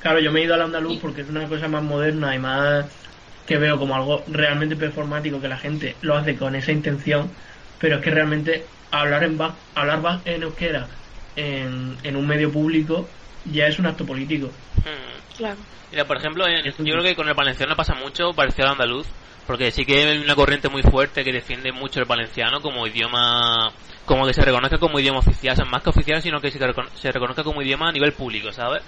[0.00, 3.00] Claro, yo me he ido al andaluz porque es una cosa más moderna y más
[3.46, 7.30] que veo como algo realmente performático que la gente lo hace con esa intención,
[7.78, 9.38] pero es que realmente hablar en
[9.74, 10.88] hablar en euskera
[11.36, 13.08] en, en un medio público
[13.52, 14.48] ya es un acto político.
[14.78, 15.36] Hmm.
[15.36, 15.56] Claro.
[15.90, 19.06] Mira, por ejemplo, en- yo creo que con el valenciano pasa mucho parecido al andaluz,
[19.46, 23.70] porque sí que hay una corriente muy fuerte que defiende mucho el valenciano como idioma,
[24.06, 26.58] como que se reconozca como idioma oficial, o sea, más que oficial, sino que se,
[26.58, 28.82] recono- se reconozca como idioma a nivel público, ¿sabes?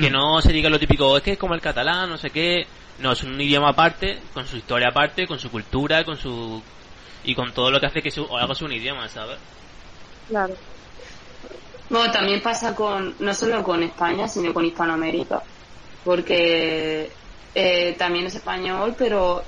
[0.00, 0.12] Que Mm.
[0.12, 2.66] no se diga lo típico, es que es como el catalán, no sé qué,
[3.00, 6.62] no, es un idioma aparte, con su historia aparte, con su cultura, con su...
[7.24, 9.38] y con todo lo que hace que su, haga su un idioma, ¿sabes?
[10.28, 10.54] Claro.
[11.90, 15.42] Bueno, también pasa con, no solo con España, sino con Hispanoamérica,
[16.04, 17.10] porque
[17.54, 19.42] eh, también es español, pero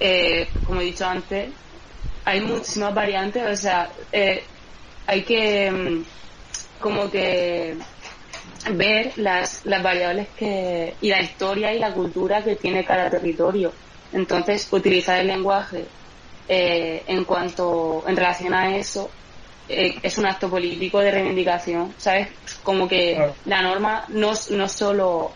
[0.00, 1.50] eh, como he dicho antes,
[2.24, 4.42] hay muchísimas variantes, o sea, eh,
[5.06, 6.04] hay que, mm,
[6.80, 7.76] como que
[8.72, 13.72] ver las, las variables que y la historia y la cultura que tiene cada territorio.
[14.12, 15.86] Entonces, utilizar el lenguaje
[16.48, 19.10] eh, en cuanto en relación a eso
[19.68, 22.28] eh, es un acto político de reivindicación, ¿sabes?
[22.62, 23.34] Como que Claro.
[23.46, 25.32] la norma no, no solo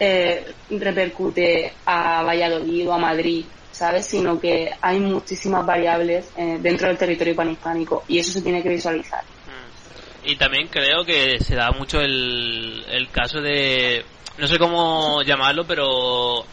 [0.00, 4.06] eh, repercute a Valladolid o a Madrid, ¿sabes?
[4.06, 8.70] Sino que hay muchísimas variables eh, dentro del territorio panhispánico y eso se tiene que
[8.70, 9.22] visualizar.
[9.22, 10.28] Mm.
[10.30, 14.04] Y también creo que se da mucho el, el caso de,
[14.38, 16.44] no sé cómo llamarlo, pero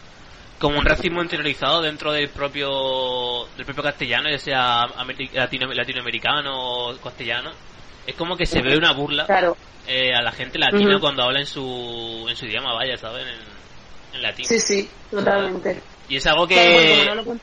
[0.58, 2.70] como un racismo interiorizado dentro del propio
[3.56, 4.86] del propio castellano, ya sea
[5.34, 7.50] latino- latinoamericano o castellano.
[8.06, 11.40] Es como que se ve una burla Claro, eh, a la gente latina cuando habla
[11.40, 13.26] en su, en su idioma, vaya, ¿saben?
[13.28, 14.44] En, en latín.
[14.46, 15.82] sí, sí, totalmente.
[16.08, 17.04] Y es algo Claro, que...
[17.06, 17.36] no lo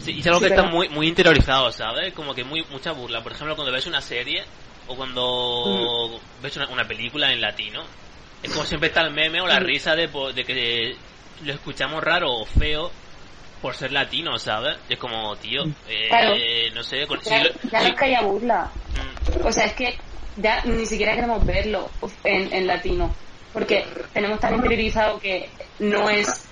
[0.00, 2.14] Sí, y es algo Sí, que está muy, muy interiorizado, ¿sabes?
[2.14, 3.22] Como que muy mucha burla.
[3.22, 4.42] Por ejemplo, cuando ves una serie
[4.88, 7.82] o cuando ves una, una película en latino,
[8.42, 10.96] es como siempre está el meme o la risa de, de que
[11.44, 12.90] lo escuchamos raro o feo
[13.60, 14.78] por ser latino, ¿sabes?
[14.88, 16.34] Es como, tío, eh, Claro.
[16.74, 18.72] no sé, con, ya, ya no si- es que haya burla.
[18.94, 19.98] mm, O sea, es que
[20.36, 21.92] ya ni siquiera queremos verlo
[22.24, 23.16] en, en latino.
[23.52, 26.46] Porque tenemos tan interiorizado que no es.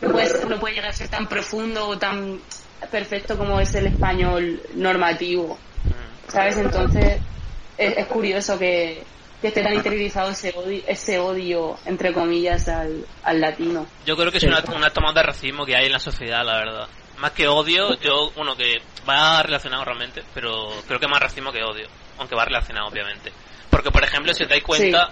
[0.00, 2.42] No puede, no puede llegar a ser tan profundo o tan
[2.90, 5.60] perfecto como es el español normativo.
[5.88, 6.28] mm.
[6.28, 6.58] ¿Sabes?
[6.58, 7.22] Entonces,
[7.76, 9.06] es, es curioso que,
[9.42, 13.86] que esté tan interiorizado ese odio, ese odio entre comillas, al, al latino.
[14.06, 14.46] Yo creo que es Sí.
[14.48, 16.88] una, una toma de racismo que hay en la sociedad, la verdad.
[17.18, 21.62] Más que odio, yo, bueno, que va relacionado realmente, pero creo que más racismo que
[21.62, 21.86] odio.
[22.18, 23.30] Aunque va relacionado, obviamente.
[23.68, 25.10] Porque, por ejemplo, si os dais cuenta,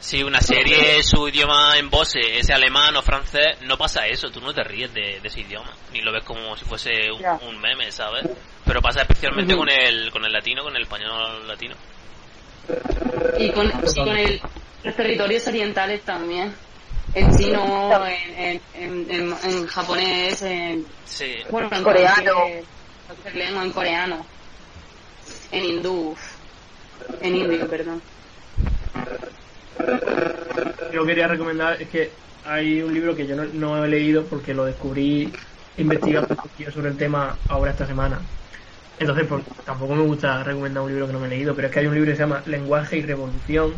[0.00, 4.30] si una serie, su idioma en voz es alemán o francés, no pasa eso.
[4.30, 5.72] Tú no te ríes de, de ese idioma.
[5.92, 8.28] Ni lo ves como si fuese un, meme, ¿sabes?
[8.64, 11.74] Pero pasa especialmente con el, con el latino, con el español latino.
[13.38, 14.40] Y con, y con el-
[14.82, 16.54] los territorios orientales también.
[17.14, 21.26] En chino, en, en, en, en- en japonés, en, Sí.
[21.50, 22.32] bueno, en Coreano.
[23.62, 24.26] en coreano,
[25.50, 26.16] en hindú,
[27.20, 28.02] en indio, perdón.
[30.92, 32.12] Yo quería recomendar, es que
[32.44, 35.32] hay un libro que yo no, no he leído porque lo descubrí
[35.76, 36.34] investigando
[36.72, 38.20] sobre el tema ahora esta semana.
[39.02, 41.74] Entonces, pues tampoco me gusta recomendar un libro que no me he leído, pero es
[41.74, 43.74] que hay un libro que se llama Lenguaje y Revolución,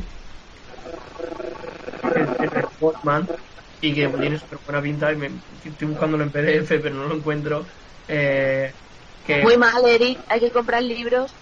[2.03, 3.27] de Sportman,
[3.81, 7.15] y que tiene súper buena pinta, y me, estoy buscándolo en PDF, pero no lo
[7.15, 7.65] encuentro.
[8.07, 8.71] Eh,
[9.25, 10.19] que, Muy mal, Eric.
[10.29, 11.35] Hay que comprar libros.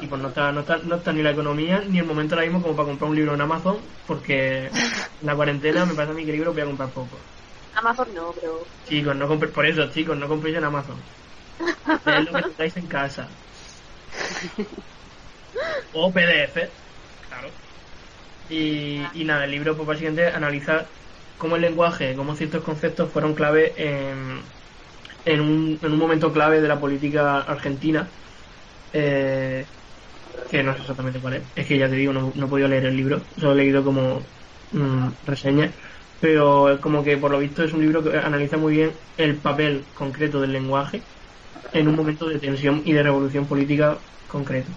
[0.00, 2.46] y pues no está, no, está, no está ni la economía ni el momento ahora
[2.46, 4.72] mismo como para comprar un libro en Amazon, porque en
[5.20, 7.16] la cuarentena me parece a mí que libros voy a comprar poco.
[7.72, 8.66] Amazon no, pero...
[8.82, 10.96] Chicos, no compréis, por eso, chicos, no compréis en Amazon.
[12.04, 13.38] Es lo que tengáis en casa.
[15.92, 16.56] O PDF,
[17.20, 17.58] claro.
[18.48, 20.92] Y, y nada, el libro pues básicamente analiza
[21.36, 24.54] cómo el lenguaje, cómo ciertos conceptos fueron clave en,
[25.24, 28.14] en, un, en un momento clave de la política argentina.
[28.92, 29.68] Eh,
[30.50, 31.50] que no sé exactamente cuál es.
[31.54, 33.84] Es que ya te digo, no, no he podido leer el libro, solo he leído
[33.84, 34.32] como
[34.70, 35.76] mm, reseñas.
[36.20, 39.90] Pero como que por lo visto es un libro que analiza muy bien el papel
[39.94, 41.08] concreto del lenguaje
[41.72, 43.96] en un momento de tensión y de revolución política
[44.28, 44.70] concreto.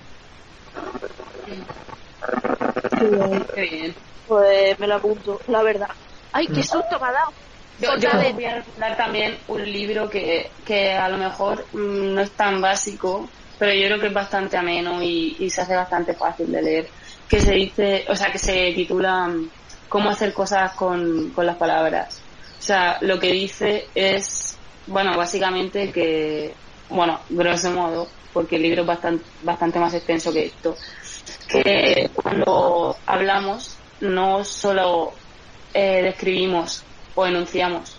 [3.53, 3.95] Qué bien.
[4.27, 5.89] Pues me lo apunto, la verdad.
[6.31, 7.33] ¡Ay, qué susto me ha dado!
[7.79, 12.21] Yo, yo voy a recomendar también un libro que, que a lo mejor mm, no
[12.21, 13.27] es tan básico,
[13.59, 16.87] pero yo creo que es bastante ameno y, y se hace bastante fácil de leer,
[17.27, 19.49] que se dice, o sea, que se titula mm,
[19.89, 22.19] Cómo hacer cosas con, con las palabras.
[22.57, 26.51] O sea, lo que dice es, bueno, básicamente que,
[26.89, 30.75] bueno, grosso modo, porque el libro es bastante, bastante más extenso que esto,
[31.47, 35.13] que cuando hablamos no solo
[35.73, 36.83] eh, describimos
[37.15, 37.97] o enunciamos.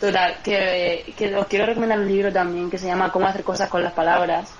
[0.00, 1.04] Total, que,
[1.36, 4.50] os quiero recomendar un libro también que se llama Cómo hacer cosas con las palabras,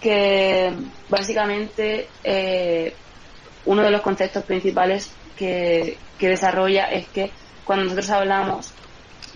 [0.00, 0.72] que
[1.08, 2.94] básicamente eh,
[3.66, 7.30] uno de los conceptos principales que, que desarrolla es que
[7.64, 8.72] cuando nosotros hablamos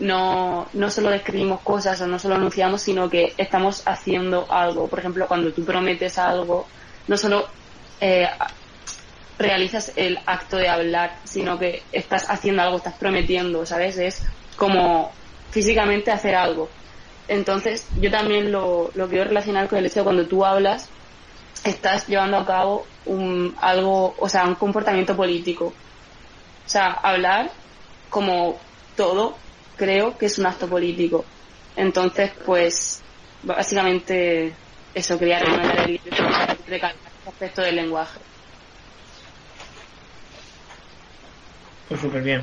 [0.00, 4.88] no, no solo describimos cosas o no solo enunciamos, sino que estamos haciendo algo.
[4.88, 6.66] Por ejemplo, cuando tú prometes algo,
[7.06, 7.46] no solo
[8.00, 8.28] eh,
[9.38, 13.98] realizas el acto de hablar, sino que estás haciendo algo, estás prometiendo, ¿sabes?
[13.98, 14.22] Es
[14.56, 15.12] como
[15.50, 16.68] físicamente hacer algo.
[17.28, 20.88] Entonces, yo también lo, lo quiero relacionar con el hecho de cuando tú hablas,
[21.64, 25.66] estás llevando a cabo un, algo, o sea, un comportamiento político.
[25.66, 27.50] O sea, hablar,
[28.08, 28.58] como
[28.96, 29.36] todo,
[29.80, 31.24] creo que es un acto político.
[31.74, 33.02] Entonces, pues,
[33.42, 34.52] básicamente
[34.94, 36.28] eso quería recomendar el libro,
[36.68, 38.20] recalcar aspecto del lenguaje.
[41.88, 42.42] Pues súper bien.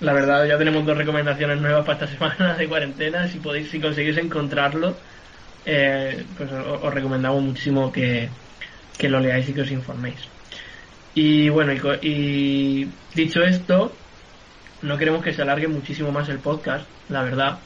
[0.00, 3.28] La verdad, ya tenemos dos recomendaciones nuevas para esta semana de cuarentena.
[3.28, 4.96] Si podéis, si conseguís encontrarlo,
[5.66, 8.30] eh, pues os, os, recomendamos muchísimo que,
[8.96, 10.28] que, lo leáis y que os informéis.
[11.14, 13.92] Y bueno, y, y dicho esto,
[14.82, 17.58] no queremos que se alargue muchísimo más el podcast, la verdad,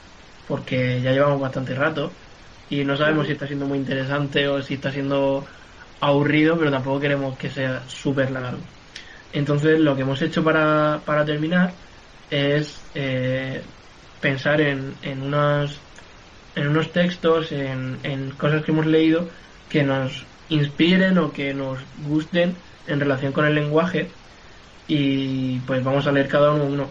[0.48, 2.12] porque ya llevamos bastante rato
[2.70, 5.44] y no sabemos si está siendo muy interesante o si está siendo
[6.00, 8.58] aburrido, pero tampoco queremos que sea súper largo.
[9.32, 11.72] Entonces, lo que hemos hecho para, para terminar
[12.30, 13.62] es eh,
[14.20, 15.78] pensar en, en, unos,
[16.54, 19.28] en unos textos, en, en cosas que hemos leído
[19.68, 22.54] que nos inspiren o que nos gusten
[22.86, 24.08] en relación con el lenguaje
[24.88, 26.90] y pues vamos a leer cada uno uno.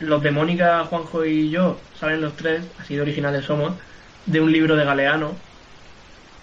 [0.00, 3.80] Los de Mónica, Juanjo y yo salen los tres, así de originales somos,
[4.26, 5.44] de un libro de Galeano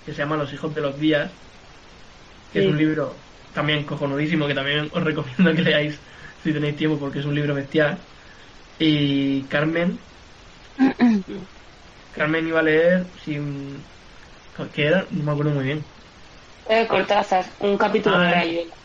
[0.06, 1.40] que se llama Los hijos de los días,
[2.52, 2.66] que Sí.
[2.66, 6.02] es un libro también cojonudísimo que también os recomiendo que leáis
[6.44, 8.06] si tenéis tiempo porque es un libro bestial.
[8.80, 10.06] Y Carmen,
[12.12, 13.90] Carmen iba a leer sin...
[14.74, 15.08] ¿Qué era?
[15.12, 15.94] No me acuerdo muy bien.
[16.66, 18.32] Eh, Cortázar, un capítulo Ah, de eh.
[18.32, 18.76] Rayuela.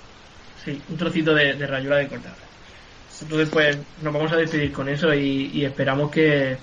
[0.54, 2.38] Sí, un trocito de, de rayuela de cortar.
[3.20, 6.56] Entonces, pues nos vamos a despedir con eso y, y esperamos que,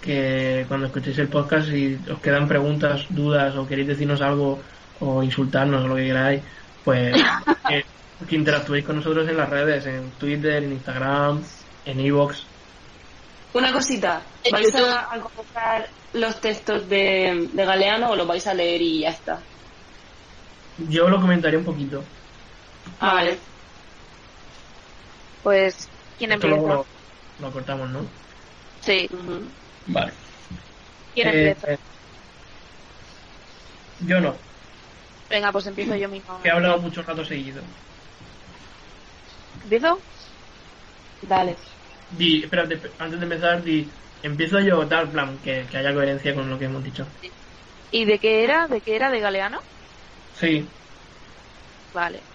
[0.00, 4.60] que cuando escuchéis el podcast, si os quedan preguntas, dudas o queréis decirnos algo
[5.00, 6.42] o insultarnos o lo que queráis,
[6.84, 7.16] pues
[7.68, 7.84] que,
[8.28, 11.42] que interactuéis con nosotros en las redes, en Twitter, en Instagram,
[11.84, 12.44] en Evox.
[13.52, 18.54] Una cosita, En ¿vais a, a los textos de, de Galeano o los vais a
[18.54, 19.40] leer y ya está?
[20.88, 22.02] Yo lo comentaré un poquito.
[23.00, 23.38] Ah, vale.
[25.42, 26.60] Pues, ¿quién Esto empieza?
[26.60, 26.88] luego lo,
[27.36, 28.10] lo cortamos, ¿no?
[28.80, 29.08] Sí.
[29.86, 30.14] Vale.
[31.14, 31.68] ¿quién Eh, empieza?
[31.68, 31.78] eh,
[33.98, 34.40] yo no,
[35.30, 36.38] Venga, pues empiezo yo mismo.
[36.42, 37.62] que he hablado mucho rato seguido.
[39.62, 40.04] ¿Empiezo?
[41.22, 41.56] Dale.
[42.18, 42.74] Di, espérate,
[43.04, 43.76] antes de empezar, di,
[44.30, 47.04] empiezo yo tal plan, que, que haya coherencia con lo que hemos dicho.
[47.90, 48.66] ¿Y de qué era?
[48.66, 49.10] ¿De qué era?
[49.10, 49.60] ¿De Galeano?
[50.32, 50.74] Sí,
[51.92, 52.29] Vale.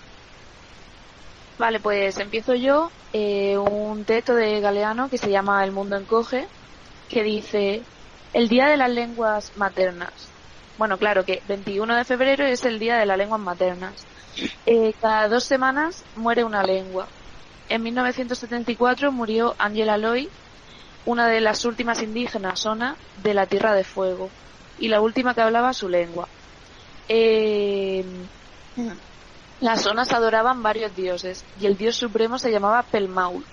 [1.58, 2.94] Vale, pues empiezo yo.
[3.14, 6.52] eh, un texto de Galeano que se llama El mundo encoge,
[7.08, 7.88] que dice
[8.34, 10.36] el Día de las Lenguas Maternas.
[10.78, 14.08] Bueno, claro que 21 de febrero es el Día de las Lenguas Maternas.
[14.66, 17.14] Eh, cada dos semanas muere una lengua.
[17.70, 20.34] En 1974 murió Angela Loy,
[21.06, 24.36] una de las últimas indígenas zona de la Tierra de Fuego,
[24.78, 26.32] y la última que hablaba su lengua.
[27.08, 28.28] Eh,
[29.60, 33.46] las zonas adoraban varios dioses y el dios supremo se llamaba Pelmaul,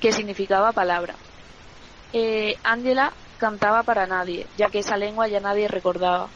[0.00, 1.14] que significaba palabra.
[2.12, 6.28] Eh, Ángela cantaba para nadie, ya que esa lengua ya nadie recordaba.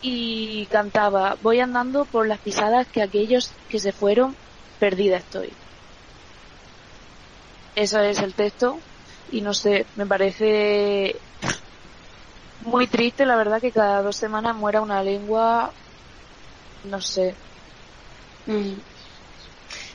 [0.00, 4.36] Y cantaba, voy andando por las pisadas que aquellos que se fueron,
[4.78, 5.52] perdida estoy.
[7.74, 8.78] Eso es el texto
[9.30, 11.16] y no sé, me parece
[12.60, 15.72] muy triste la verdad que cada dos semanas muera una lengua,
[16.84, 17.34] no sé.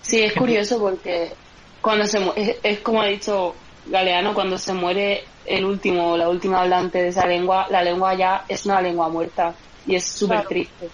[0.01, 1.33] Sí, es curioso porque
[1.81, 6.61] cuando se es, es como ha dicho Galeano, cuando se muere el último, la última
[6.61, 10.49] hablante de esa lengua, la lengua ya es una lengua muerta y es súper Claro.
[10.49, 10.91] triste.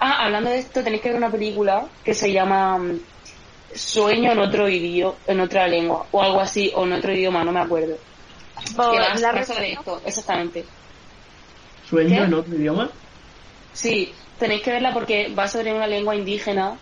[0.00, 3.00] Ah, hablando de esto, tenéis que ver una película que se llama mm,
[3.74, 7.52] Sueño en otro idioma, en otra lengua, o algo así, o en otro idioma, no
[7.52, 7.98] me acuerdo.
[8.74, 10.64] que va, la va sobre esto, exactamente.
[11.84, 12.22] sueño ¿Qué?
[12.22, 12.90] en otro idioma.
[13.76, 16.80] Sí, tenéis que verla porque va sobre una lengua indígena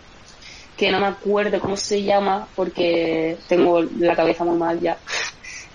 [0.77, 5.01] que no me acuerdo cómo se llama porque tengo la cabeza muy mal ya.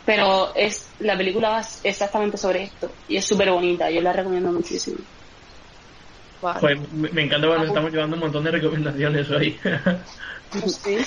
[0.04, 4.52] Pero es la película va exactamente sobre esto y es súper bonita, yo la recomiendo
[4.52, 4.98] muchísimo.
[6.40, 6.60] Vale.
[6.60, 9.60] Pues me me encanta porque nos estamos llevando un montón de recomendaciones hoy.
[10.66, 10.98] Sí.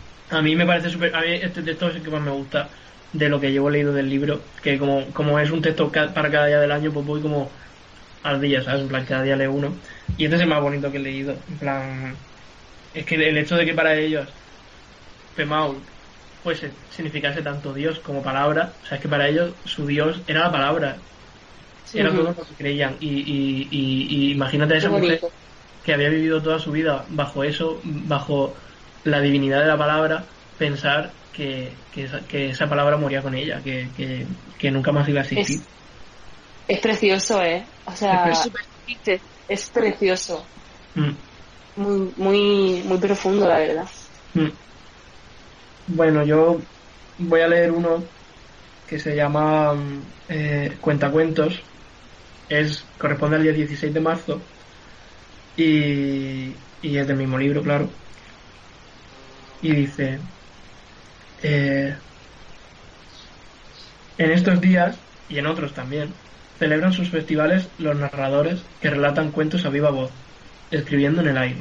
[0.30, 1.14] a mí me parece súper.
[1.14, 2.70] A mí este texto es el que más me gusta
[3.12, 4.52] de lo que llevo leído del libro.
[4.62, 7.54] Que como, como es un texto ca- para cada día del año, pues voy como
[8.24, 8.82] al día, ¿sabes?
[8.82, 9.80] En plan, cada día leo uno.
[10.16, 11.44] Y este es el más bonito que he leído.
[11.48, 12.28] En plan.
[12.92, 14.38] Es que el hecho de que para ellos.
[15.34, 15.90] Pemaul
[16.42, 18.78] pues significase tanto Dios como palabra.
[18.82, 21.06] O sea, es que para ellos su Dios era la palabra.
[21.92, 22.16] Era Ujú.
[22.16, 22.96] todo lo que creían.
[23.00, 25.20] Y, y, y, y imagínate a esa mujer
[25.82, 28.56] que había vivido toda su vida bajo eso, bajo
[29.04, 33.62] la divinidad de la palabra, pensar que, que, esa, que esa palabra moría con ella,
[33.62, 34.28] que, que,
[34.58, 35.60] que nunca más iba a existir.
[35.60, 35.70] Es,
[36.66, 37.72] es precioso, ¿eh?
[37.84, 38.50] O sea, Es
[39.48, 40.52] es precioso.
[40.96, 41.18] Mm,
[41.76, 43.88] Muy, muy, muy profundo, la verdad.
[44.34, 44.58] mm.
[45.86, 46.70] Bueno, yo
[47.18, 48.10] voy a leer uno
[48.86, 51.70] que se llama mm, eh, Cuentacuentos.
[52.48, 54.52] Es, corresponde al día 16 de marzo
[55.56, 58.00] y, y es del mismo libro, claro.
[59.60, 60.28] y dice,
[61.38, 62.02] eh,
[64.16, 66.20] en estos días, y en otros también,
[66.64, 70.10] celebran sus festivales los narradores que relatan cuentos a viva voz,
[70.70, 71.60] escribiendo en el aire.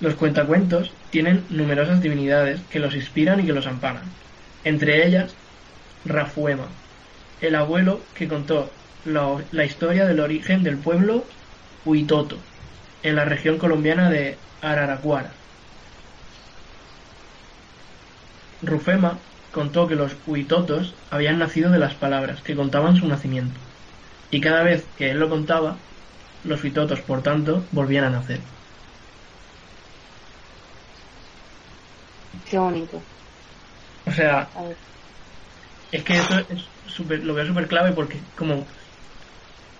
[0.00, 4.02] Los cuentacuentos tienen numerosas divinidades que los inspiran y que los amparan.
[4.64, 5.36] Entre ellas,
[6.04, 6.64] Rafuema,
[7.40, 8.72] el abuelo que contó
[9.04, 11.24] la, historia del origen del pueblo
[11.84, 12.38] Huitoto,
[13.04, 15.30] en la región colombiana de Araraquara.
[18.62, 19.16] Rufema
[19.52, 23.60] contó que los huitotos habían nacido de las palabras que contaban su nacimiento,
[24.30, 25.88] y cada vez que él lo contaba,
[26.42, 28.46] los huitotos, por tanto, volvían a nacer.
[32.44, 33.10] Qué bonito.
[34.06, 34.56] O sea,
[35.90, 38.68] es que eso es súper- lo veo súper clave porque como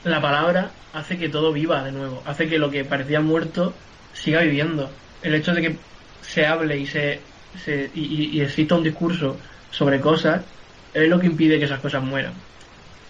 [0.02, 4.40] la palabra hace que todo viva de nuevo, hace que lo que parecía muerto siga
[4.42, 5.02] viviendo.
[5.20, 5.88] El hecho de que
[6.20, 9.40] se hable y se, se y- y exista un discurso
[9.70, 10.46] sobre cosas
[10.92, 12.46] es lo que impide que esas cosas mueran.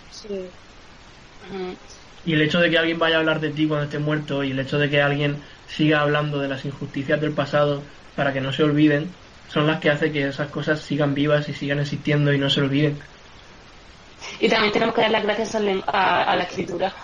[0.09, 0.57] Sí.
[2.23, 4.51] Y el hecho de que alguien vaya a hablar de ti cuando esté muerto y
[4.51, 8.53] el hecho de que alguien siga hablando de las injusticias del pasado para que no
[8.53, 12.39] se olviden, son las que hace que esas cosas sigan vivas y sigan existiendo y
[12.39, 13.05] no se olviden.
[14.41, 16.95] Y también tenemos que dar las gracias len- a, a la escritura,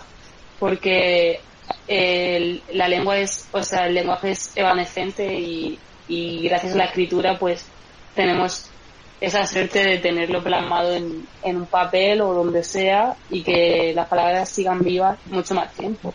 [0.58, 1.46] porque
[1.86, 6.84] el- la lengua es, o sea, el lenguaje es evanescente y, y gracias a la
[6.86, 7.74] escritura, pues
[8.14, 8.78] tenemos
[9.22, 14.08] esa suerte de tenerlo plasmado en, en un papel o donde sea y que las
[14.08, 16.12] palabras sigan vivas mucho más tiempo.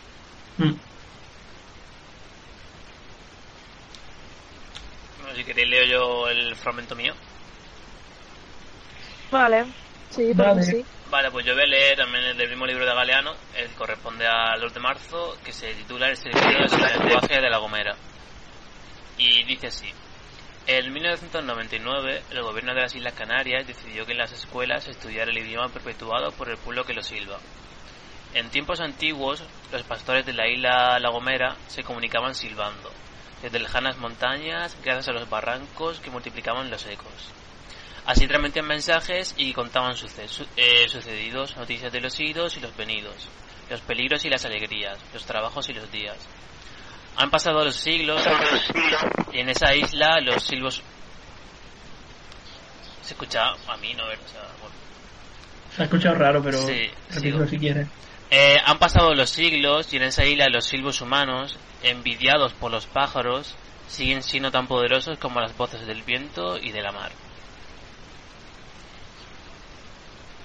[0.58, 0.74] Mm.
[5.22, 7.14] Bueno, si queréis leo yo el fragmento mío.
[9.30, 9.64] Vale.
[10.10, 10.62] Sí, Vale.
[10.62, 10.84] sí.
[11.10, 14.26] Vale, pues yo voy a leer también el del mismo libro de Galeano, el corresponde
[14.26, 17.96] al 2 de marzo, que se titula El servicio del lenguaje de la Gomera.
[19.16, 19.90] Y dice así.
[20.70, 25.38] En 1999, el gobierno de las Islas Canarias decidió que en las escuelas estudiara el
[25.38, 27.38] idioma perpetuado por el pueblo que lo silba.
[28.34, 29.42] En tiempos antiguos,
[29.72, 32.90] los pastores de la isla La Gomera se comunicaban silbando,
[33.40, 37.32] desde lejanas montañas, gracias a los barrancos que multiplicaban los ecos.
[38.04, 42.76] Así transmitían mensajes y contaban suce- su- eh, sucedidos, noticias de los idos y los
[42.76, 43.26] venidos,
[43.70, 46.18] los peligros y las alegrías, los trabajos y los días.
[47.18, 48.22] Han pasado los siglos
[49.32, 50.82] y en esa isla los silbos...
[53.02, 54.04] Se escucha a mí, ¿no?
[54.04, 54.74] O sea, bueno.
[55.74, 57.88] Se ha escuchado raro, pero Sí, si quieres.
[58.30, 62.86] Eh, han pasado los siglos y en esa isla los silbos humanos, envidiados por los
[62.86, 63.56] pájaros,
[63.88, 67.10] siguen siendo tan poderosos como las voces del viento y de la mar.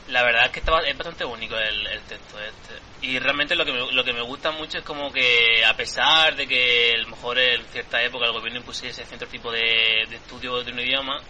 [0.10, 2.76] La verdad es que está- es bastante único el, texto este.
[3.02, 6.36] Y realmente lo que, me, lo que me gusta mucho es como que a pesar
[6.36, 10.16] de que a lo mejor en cierta época el gobierno impusiese cierto tipo de, de
[10.18, 11.22] estudio de un idioma,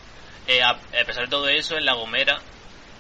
[0.48, 2.40] eh, a, pesar de todo eso, en La Gomera,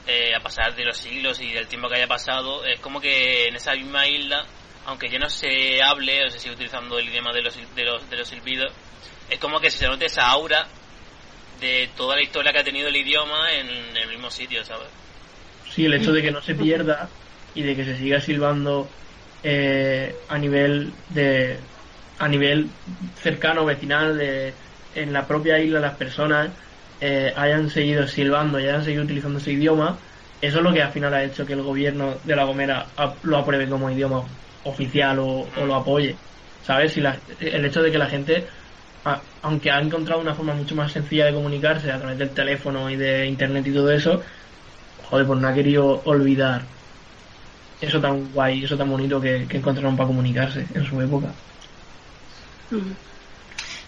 [0.06, 3.48] eh, a pasar de los siglos y del tiempo que haya pasado, es como que
[3.48, 4.46] en esa misma isla,
[4.86, 8.10] aunque ya no se hable o se sigue utilizando el idioma de los, de los,
[8.10, 8.72] de los silbidos,
[9.30, 10.68] es como que se note esa aura
[11.60, 14.88] de toda la historia que ha tenido el idioma en el mismo sitio, ¿sabes?
[15.74, 17.16] Sí, el hecho de que no se pierda
[17.52, 18.92] y de que se siga silbando
[19.42, 21.68] eh, a nivel de
[22.20, 22.78] a nivel
[23.16, 24.60] cercano vecinal de
[24.92, 26.56] en la propia isla las personas
[27.00, 30.00] eh, hayan seguido silbando y hayan seguido utilizando ese idioma
[30.40, 32.94] eso es lo que al final ha hecho que el gobierno de la Gomera
[33.24, 34.30] lo apruebe como idioma
[34.62, 36.22] oficial o, lo apoye
[36.60, 38.48] sabes si el hecho de que la gente
[39.42, 42.96] aunque ha encontrado una forma mucho más sencilla de comunicarse a través del teléfono y
[42.96, 44.22] de internet y todo eso
[45.14, 46.64] joder, pues no ha querido olvidar
[47.80, 51.28] eso tan guay, eso tan bonito que, encontraron para comunicarse en su época.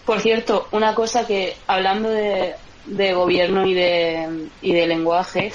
[0.04, 2.54] Por cierto, una cosa que hablando de,
[3.12, 5.50] gobierno y de, y de lenguaje,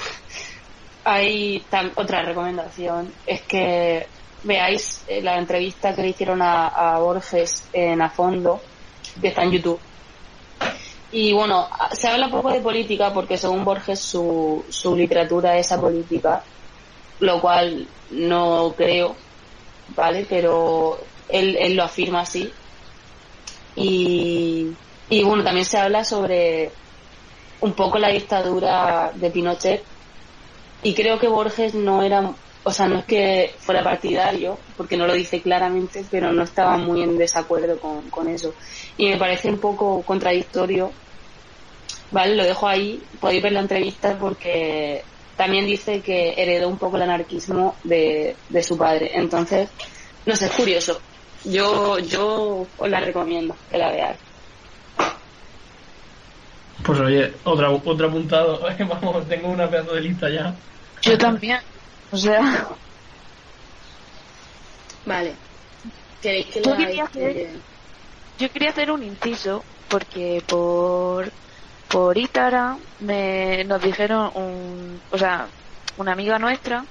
[1.04, 1.64] hay
[1.94, 4.06] otra recomendación, es que
[4.42, 8.60] veáis eh, la entrevista que le hicieron a Borges en A Fondo,
[9.22, 9.80] que está en YouTube.
[11.12, 16.42] Y bueno, se habla poco de política porque según Borges su, su literatura es apolítica,
[17.20, 19.14] lo cual no creo,
[19.94, 20.26] ¿vale?
[20.28, 20.98] Pero
[21.28, 22.50] él, él lo afirma así.
[23.76, 24.68] Y,
[25.10, 26.70] y bueno, también se habla sobre
[27.60, 29.82] un poco la dictadura de Pinochet.
[30.82, 32.32] Y creo que Borges no era,
[32.64, 36.76] o sea, no es que fuera partidario, porque no lo dice claramente, pero no estaba
[36.76, 38.54] muy en desacuerdo con, con eso.
[38.96, 40.90] Y me parece un poco contradictorio.
[42.10, 45.02] Vale, lo dejo ahí, podéis ver la entrevista porque
[45.36, 49.10] también dice que heredó un poco el anarquismo de, de su padre.
[49.14, 49.70] Entonces,
[50.24, 51.00] no sé, es curioso.
[51.44, 54.18] Yo, yo os la recomiendo que la veáis.
[56.84, 58.60] Pues oye, otra, otro apuntado.
[58.88, 60.54] Vamos, tengo una pedazo de lista ya.
[61.02, 61.58] Yo también.
[62.12, 62.68] O sea,
[65.06, 65.38] Vale.
[66.20, 67.62] ¿Queréis que quería hacer-
[68.38, 71.32] yo quería hacer un inciso porque por
[71.88, 75.50] por Instagram me nos dijeron un, o sea,
[75.96, 76.86] una amiga nuestra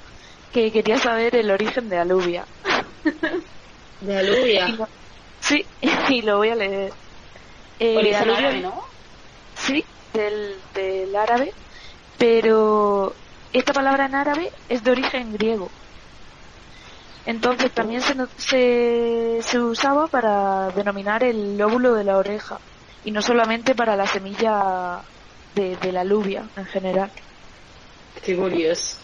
[0.51, 2.47] que quería saber el origen de aluvia.
[3.99, 4.23] De.
[4.67, 4.89] Y lo-
[5.39, 5.65] sí,
[6.09, 6.91] y lo voy a leer.
[7.79, 8.81] Eh, Origen árabe, ¿no?
[9.55, 11.53] Sí, del, del árabe,
[12.17, 13.15] pero
[13.53, 15.69] esta palabra en árabe es de origen griego.
[17.25, 22.59] Entonces también se, se, se usaba para denominar el lóbulo de la oreja
[23.03, 25.01] y no solamente para la semilla
[25.55, 27.11] de, de la alubia en general.
[28.23, 28.97] Qué curioso.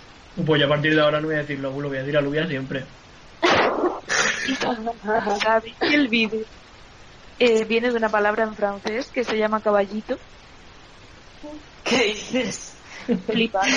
[0.45, 2.85] Pues a partir de ahora no voy a decir lóbulo, voy a decir aluvia siempre.
[5.41, 5.73] ¿Sabes?
[5.81, 6.45] Y el vídeo
[7.39, 10.17] eh, viene de una palabra en francés que se llama caballito.
[11.83, 12.75] ¿Qué dices?
[13.25, 13.67] Flipar.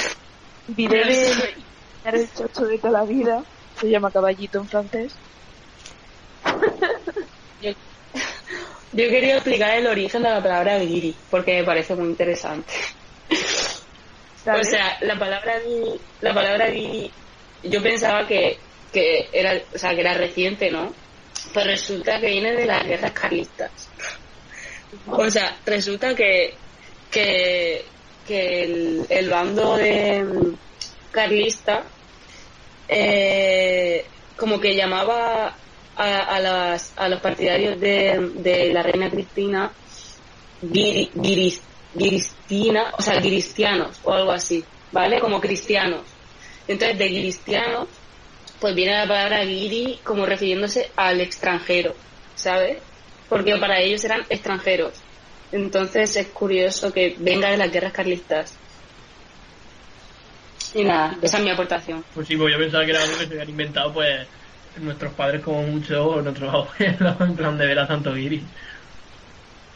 [0.68, 1.54] Video de
[2.04, 3.42] el chocho de toda la vida.
[3.78, 5.14] Se llama caballito en francés.
[8.92, 12.72] Yo quería explicar el origen de la palabra guiri, porque me parece muy interesante.
[14.46, 15.60] O sea, la palabra
[16.20, 17.08] la palabra guiri,
[17.62, 18.58] yo pensaba que,
[18.92, 20.92] que era, o sea, que era reciente, ¿no?
[21.54, 23.70] Pero resulta que viene de las guerras carlistas.
[25.06, 26.54] O sea, resulta que,
[27.12, 27.84] que,
[28.30, 30.54] que el, el bando de mm,
[31.10, 31.76] carlista
[32.88, 35.58] eh, como que llamaba
[35.94, 39.76] a, a, las, a los partidarios de, de la reina Cristina
[40.60, 45.20] guiri- guiris- guiristina, o sea, cristianos o algo así, ¿vale?
[45.20, 46.18] Como cristianos.
[46.66, 47.88] Entonces, de cristianos,
[48.60, 51.96] pues viene la palabra guiri como refiriéndose al extranjero,
[52.34, 52.84] ¿sabes?
[53.28, 54.99] Porque para ellos eran extranjeros.
[55.52, 58.54] Entonces es curioso que venga de las guerras carlistas.
[60.74, 62.04] Y nada, esa es mi aportación.
[62.14, 64.26] Pues sí, pues yo pensaba que era algo que se habían inventado, pues,
[64.76, 68.42] nuestros padres como mucho, o nuestros abuelos, en plan de ver a Santo Guiri.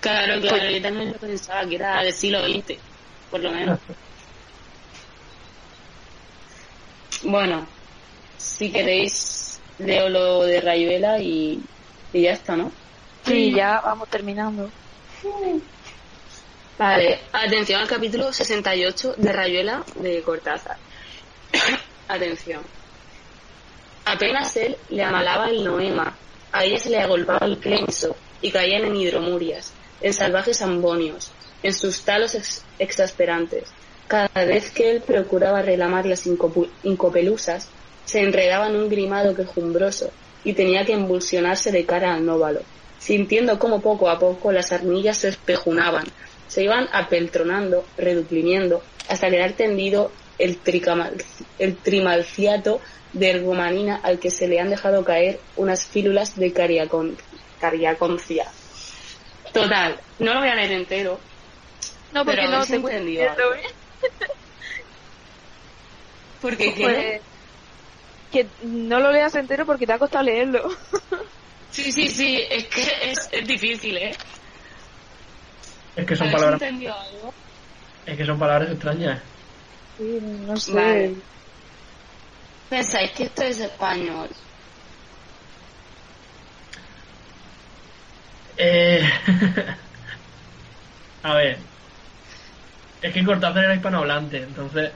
[0.00, 2.78] Claro, claro, yo también lo pensaba que era del siglo XX,
[3.30, 3.78] por lo menos.
[7.26, 7.66] Bueno,
[8.36, 11.58] si queréis, leo lo de Rayuela y,
[12.12, 12.70] y ya está, ¿no?
[13.24, 14.70] Sí, ya vamos terminando.
[16.78, 20.76] Vale, atención al capítulo 68 de Rayuela de Cortázar.
[22.08, 22.62] atención.
[24.04, 26.14] Apenas él le amalaba el noema,
[26.52, 29.72] a ella se le agolpaba el clenso y caían en hidromurias,
[30.02, 31.30] en salvajes ambonios,
[31.62, 33.64] en sus talos ex- exasperantes.
[34.06, 36.26] Cada vez que él procuraba reclamar las
[36.82, 37.68] incopelusas,
[38.04, 40.10] se enredaba en un grimado quejumbroso
[40.44, 42.60] y tenía que embulsionarse de cara al nóvalo,
[43.04, 46.06] sintiendo como poco a poco las arnillas se espejunaban,
[46.46, 50.62] se iban apeltronando, reduprimiendo, hasta quedar tendido el,
[51.58, 52.80] el trimalciato
[53.12, 57.22] de ergomanina al que se le han dejado caer unas fílulas de cariacon-
[57.58, 58.50] cariaconcia.
[59.52, 61.20] Total, no lo voy a leer entero,
[62.10, 63.26] No, porque Pero no te entendido
[66.40, 66.74] porque.
[66.80, 67.20] Pues,
[68.30, 70.66] que no lo leas entero porque te ha costado leerlo.
[71.74, 74.12] Sí, sí, sí, es que es, es difícil, ¿eh?
[75.96, 77.34] Es que son ¿Habéis palabras, entendido algo?
[78.06, 79.22] es que son palabras extrañas.
[79.96, 80.72] Sí, no sé.
[80.72, 81.16] Vale.
[82.68, 84.28] ¿Pensáis que esto es español?
[88.56, 89.02] Eh...
[91.22, 91.58] a ver.
[93.00, 94.92] Es que Cortázar era hispanohablante, entonces,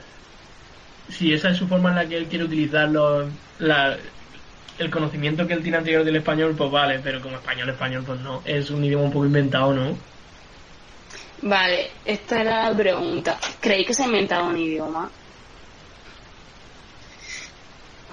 [1.07, 3.97] si esa es su forma en la que él quiere utilizarlo, la,
[4.79, 8.19] el conocimiento que él tiene anterior del español, pues vale, pero como español, español, pues
[8.21, 8.41] no.
[8.45, 9.97] Es un idioma un poco inventado, ¿no?
[11.41, 13.37] Vale, esta era la pregunta.
[13.59, 15.09] ¿Creéis que se ha inventado un idioma?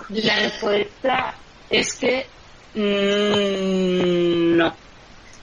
[0.08, 1.34] La respuesta
[1.68, 2.26] es que
[2.74, 4.74] mm, no.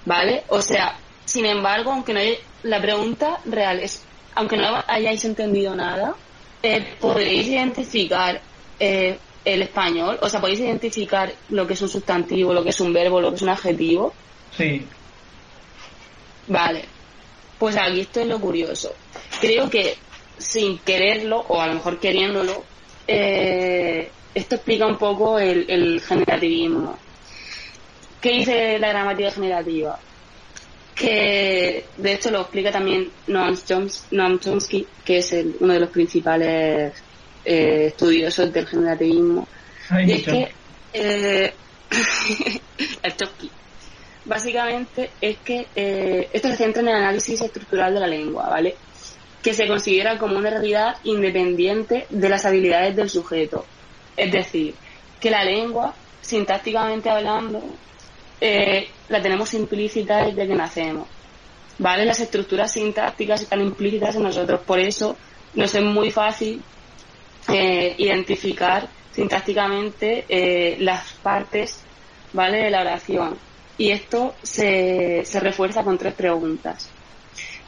[0.05, 0.43] ¿Vale?
[0.49, 4.03] O sea, sin embargo, aunque no hay, la pregunta real es,
[4.35, 6.15] aunque no hayáis entendido nada,
[6.61, 8.39] eh, podréis identificar
[8.79, 12.79] eh, el español, o sea, podéis identificar lo que es un sustantivo, lo que es
[12.79, 14.13] un verbo, lo que es un adjetivo.
[14.55, 14.85] Sí.
[16.47, 16.85] Vale.
[17.59, 18.93] Pues aquí esto es lo curioso.
[19.41, 19.95] Creo que
[20.37, 22.63] sin quererlo, o a lo mejor queriéndolo,
[23.07, 26.97] eh, esto explica un poco el, el generativismo.
[28.21, 29.99] ¿Qué dice la gramática generativa?
[30.95, 35.79] Que de hecho lo explica también Noam Chomsky, Noam Chomsky que es el- uno de
[35.79, 36.93] los principales
[37.45, 39.47] eh, estudiosos del generativismo.
[39.89, 40.31] Ay, Y es mucho.
[40.31, 40.51] que
[40.93, 41.53] eh,
[43.03, 43.51] el Chomsky.
[44.25, 48.75] básicamente es que eh, esto se centra en el análisis estructural de la lengua, ¿vale?
[49.41, 53.65] Que se considera como una realidad independiente de las habilidades del sujeto.
[54.15, 54.75] Es decir,
[55.19, 57.61] que la lengua, sintácticamente hablando,
[58.39, 61.07] eh, la tenemos implícita desde que nacemos.
[61.79, 62.05] ¿Vale?
[62.05, 65.17] Las estructuras sintácticas están implícitas en nosotros, por eso
[65.55, 66.61] nos es muy fácil
[67.49, 71.83] eh, identificar sintácticamente eh, las partes
[72.33, 72.57] ¿vale?
[72.57, 73.37] de la oración.
[73.77, 76.89] Y esto se, se refuerza con tres preguntas.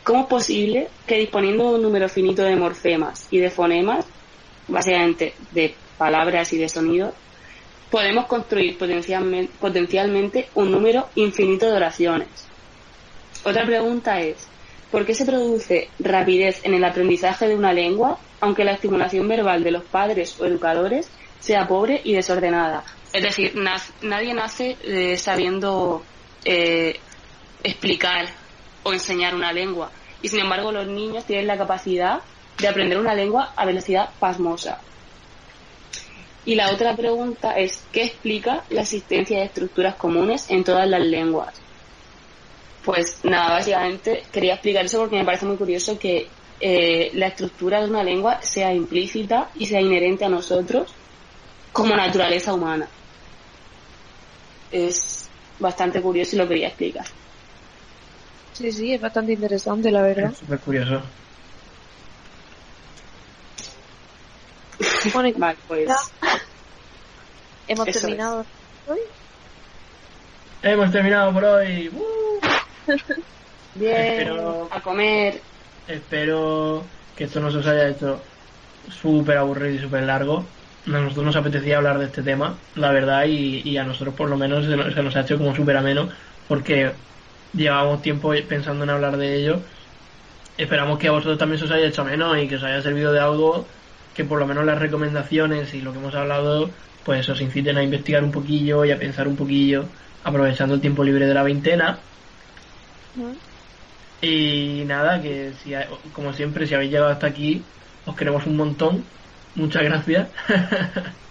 [0.04, 4.06] ¿Cómo es posible que disponiendo de un número finito de morfemas y de fonemas,
[4.68, 7.14] básicamente de palabras y de sonidos,
[7.90, 12.28] podemos construir potencialmente, potencialmente un número infinito de oraciones?
[13.44, 14.48] Otra pregunta es,
[14.92, 19.64] ¿por qué se produce rapidez en el aprendizaje de una lengua, aunque la estimulación verbal
[19.64, 21.10] de los padres o educadores
[21.40, 22.84] sea pobre y desordenada?
[23.14, 23.54] Es decir,
[24.02, 26.04] nadie nace eh, sabiendo
[26.44, 27.00] eh,
[27.64, 28.26] explicar
[28.84, 29.92] o enseñar una lengua.
[30.22, 32.20] Y sin embargo, los niños tienen la capacidad
[32.58, 34.80] de aprender una lengua a velocidad pasmosa.
[36.46, 41.02] Y la otra pregunta es, ¿qué explica la existencia de estructuras comunes en todas las
[41.02, 41.65] lenguas?
[42.86, 46.30] Pues nada, básicamente quería explicar eso porque me parece muy curioso que
[46.60, 50.94] eh, la estructura de una lengua sea implícita y sea inherente a nosotros
[51.74, 52.88] como naturaleza humana.
[54.72, 55.28] Es
[55.60, 57.06] bastante curioso y lo quería explicar.
[58.54, 60.32] Sí, sí, es bastante interesante, la verdad.
[60.32, 61.02] Es súper curioso.
[65.14, 65.88] Bueno, y Vale, pues
[67.68, 68.46] hemos Eso terminado
[68.88, 69.00] hoy.
[70.64, 71.90] Hemos terminado por hoy.
[71.90, 72.15] ¡Uh!
[73.74, 75.48] Bien, Espero- a comer.
[75.86, 78.26] Espero que esto no se os haya hecho
[78.88, 80.58] súper aburrido y súper largo.
[80.86, 84.30] A nosotros nos apetecía hablar de este tema, la verdad, y, y a nosotros por
[84.30, 86.10] lo menos se nos, se nos ha hecho como súper ameno,
[86.48, 87.00] porque
[87.52, 89.66] llevábamos tiempo pensando en hablar de ello.
[90.58, 93.12] Esperamos que a vosotros también se os haya hecho ameno y que os haya servido
[93.14, 93.70] de algo,
[94.14, 97.84] que por lo menos las recomendaciones y lo que hemos hablado, pues os inciten a
[97.84, 102.10] investigar un poquillo y a pensar un poquillo, aprovechando el tiempo libre de la veintena.
[104.22, 107.72] Y nada, que si, hay- como siempre, si habéis llegado hasta aquí,
[108.04, 109.14] os queremos un montón.
[109.54, 110.32] Muchas gracias.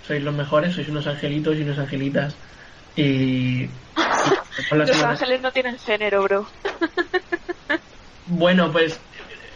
[0.00, 2.40] sois los mejores, sois unos angelitos y unas angelitas.
[2.94, 3.66] Y.
[4.84, 6.46] Los ángeles no tienen género, bro.
[8.24, 9.06] Bueno, pues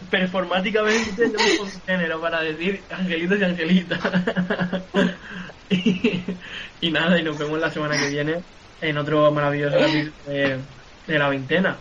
[0.09, 3.99] performáticamente tenemos un género para decir angelitos y angelitas.
[5.69, 6.39] y,
[6.79, 8.45] y nada, y nos vemos la semana que viene
[8.79, 10.67] en otro maravilloso capítulo de,
[11.07, 11.77] de la veintena.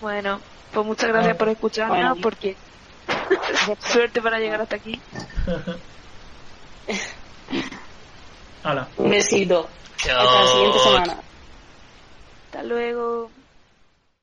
[0.00, 0.40] Bueno,
[0.72, 2.16] pues muchas gracias por escucharnos, Bueno.
[2.22, 2.56] porque
[3.80, 5.00] suerte para llegar hasta aquí.
[8.64, 8.88] Hala.
[8.96, 9.68] Un besito.
[9.96, 10.20] Chao.
[10.20, 11.20] Hasta la siguiente semana.
[12.46, 13.30] Hasta luego.